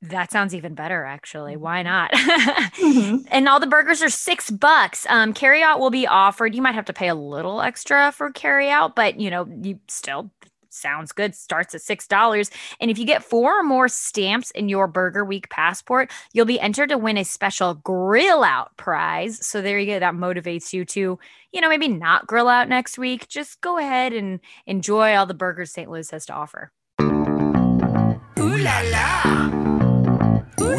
That 0.03 0.31
sounds 0.31 0.55
even 0.55 0.75
better, 0.75 1.05
actually. 1.05 1.57
Why 1.57 1.83
not? 1.83 2.11
mm-hmm. 2.13 3.19
And 3.31 3.49
all 3.49 3.61
the 3.61 3.67
burgers 3.67 4.03
are 4.03 4.09
six 4.09 4.51
bucks. 4.51 5.07
Um, 5.11 5.35
carry 5.35 5.63
out 5.63 5.79
will 5.79 5.91
be 5.91 6.07
offered. 6.07 6.55
You 6.55 6.63
might 6.63 6.75
have 6.75 6.87
to 6.87 6.93
pay 6.93 7.09
a 7.09 7.15
little 7.15 7.61
extra 7.61 8.11
for 8.13 8.31
carry 8.31 8.71
out, 8.71 8.97
but 8.97 9.21
you 9.21 9.31
know, 9.31 9.47
you 9.63 9.79
still 9.89 10.31
sounds 10.71 11.13
good. 11.13 11.35
Starts 11.35 11.75
at 11.75 11.83
six 11.83 12.07
dollars. 12.07 12.51
And 12.81 12.91
if 12.91 12.99
you 12.99 13.05
get 13.05 13.23
four 13.25 13.61
or 13.61 13.63
more 13.63 13.89
stamps 13.89 14.51
in 14.53 14.69
your 14.69 14.87
Burger 14.87 15.25
Week 15.25 15.51
passport, 15.51 16.11
you'll 16.33 16.47
be 16.47 16.61
entered 16.61 16.89
to 16.91 16.99
win 16.99 17.19
a 17.19 17.25
special 17.25 17.75
grill 17.75 18.43
out 18.43 18.77
prize. 18.77 19.45
So 19.45 19.61
there 19.61 19.79
you 19.79 19.87
go. 19.87 19.99
That 19.99 20.15
motivates 20.15 20.73
you 20.73 20.85
to, 20.87 21.19
you 21.53 21.61
know, 21.61 21.69
maybe 21.69 21.89
not 21.89 22.27
grill 22.27 22.49
out 22.49 22.69
next 22.69 22.99
week. 22.99 23.29
Just 23.29 23.61
go 23.61 23.77
ahead 23.77 24.13
and 24.13 24.41
enjoy 24.67 25.15
all 25.15 25.27
the 25.27 25.35
burgers 25.35 25.73
St. 25.73 25.91
Louis 25.91 26.11
has 26.11 26.27
to 26.27 26.33
offer. 26.33 26.73
Ooh 28.39 28.57
la 28.57 28.81
la. 28.91 29.60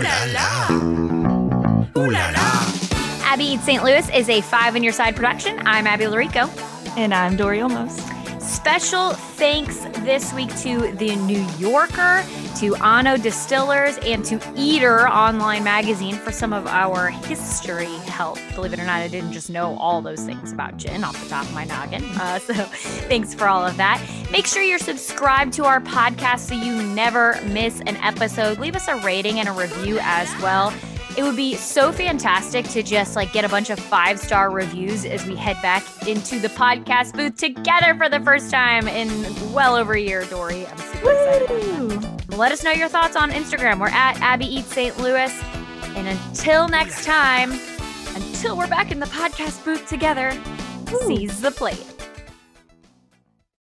Ooh 0.02 0.04
la 0.04 0.26
la. 0.34 0.70
Ooh 1.96 2.10
la 2.10 2.32
la. 2.32 2.42
Abby 3.24 3.46
Eats 3.46 3.64
St. 3.64 3.84
Louis 3.84 4.10
is 4.10 4.30
a 4.30 4.42
five 4.42 4.76
On 4.76 4.82
Your 4.82 4.94
Side 4.94 5.16
production. 5.16 5.60
I'm 5.64 5.86
Abby 5.86 6.06
Llorico. 6.06 6.50
And 6.98 7.14
I'm 7.14 7.38
Dory 7.38 7.60
Olmos. 7.60 8.21
Special 8.42 9.12
thanks 9.12 9.78
this 10.00 10.34
week 10.34 10.50
to 10.62 10.92
The 10.94 11.16
New 11.16 11.46
Yorker, 11.60 12.24
to 12.58 12.76
Anno 12.78 13.16
Distillers, 13.16 13.98
and 14.00 14.26
to 14.26 14.42
Eater 14.56 15.08
Online 15.08 15.64
Magazine 15.64 16.16
for 16.16 16.32
some 16.32 16.52
of 16.52 16.66
our 16.66 17.10
history 17.10 17.94
help. 18.08 18.40
Believe 18.56 18.74
it 18.74 18.80
or 18.80 18.86
not, 18.86 19.00
I 19.00 19.08
didn't 19.08 19.32
just 19.32 19.52
know 19.52 19.78
all 19.78 20.02
those 20.02 20.22
things 20.22 20.52
about 20.52 20.78
gin 20.78 21.04
off 21.04 21.22
the 21.24 21.30
top 21.30 21.46
of 21.46 21.54
my 21.54 21.66
noggin. 21.66 22.04
Uh, 22.04 22.40
so 22.40 22.54
thanks 22.54 23.36
for 23.36 23.48
all 23.48 23.66
of 23.66 23.78
that. 23.78 24.04
Make 24.32 24.48
sure 24.48 24.64
you're 24.64 24.80
subscribed 24.80 25.54
to 25.54 25.66
our 25.66 25.80
podcast 25.80 26.40
so 26.40 26.56
you 26.56 26.82
never 26.82 27.40
miss 27.44 27.80
an 27.82 27.96
episode. 27.98 28.58
Leave 28.58 28.76
us 28.76 28.88
a 28.88 28.96
rating 28.98 29.40
and 29.40 29.50
a 29.50 29.54
review 29.54 30.00
as 30.02 30.30
well. 30.42 30.74
It 31.18 31.24
would 31.24 31.36
be 31.36 31.56
so 31.56 31.92
fantastic 31.92 32.66
to 32.70 32.82
just 32.82 33.16
like 33.16 33.34
get 33.34 33.44
a 33.44 33.50
bunch 33.50 33.70
of 33.70 33.78
five 33.80 34.20
star 34.20 34.50
reviews 34.50 35.06
as 35.06 35.26
we 35.26 35.36
head 35.36 35.62
back 35.62 35.84
into 36.08 36.40
the 36.40 36.48
podcast 36.50 37.14
booth 37.14 37.36
together 37.36 37.96
for 37.96 38.08
the 38.08 38.20
first 38.22 38.50
time 38.50 38.88
in 38.88 39.10
well 39.52 39.76
over 39.76 39.94
a 39.94 40.00
year, 40.00 40.24
Dory. 40.26 40.66
I'm 40.66 40.78
super 40.78 41.12
excited. 41.12 42.32
Let 42.38 42.54
us 42.54 42.64
know 42.64 42.72
your 42.72 42.88
thoughts 42.88 43.18
on 43.18 43.32
Instagram. 43.32 43.80
We're 43.80 43.88
at 43.88 44.20
Abby 44.22 44.46
Eats 44.46 44.74
St. 44.74 44.98
Louis. 45.00 45.32
And 45.96 46.08
until 46.08 46.70
next 46.70 47.04
time, 47.04 47.52
until 48.16 48.58
we're 48.58 48.68
back 48.68 48.92
in 48.92 49.00
the 49.00 49.06
podcast 49.08 49.64
booth 49.66 49.86
together, 49.88 50.32
seize 51.06 51.42
the 51.42 51.52
plate. 51.52 51.91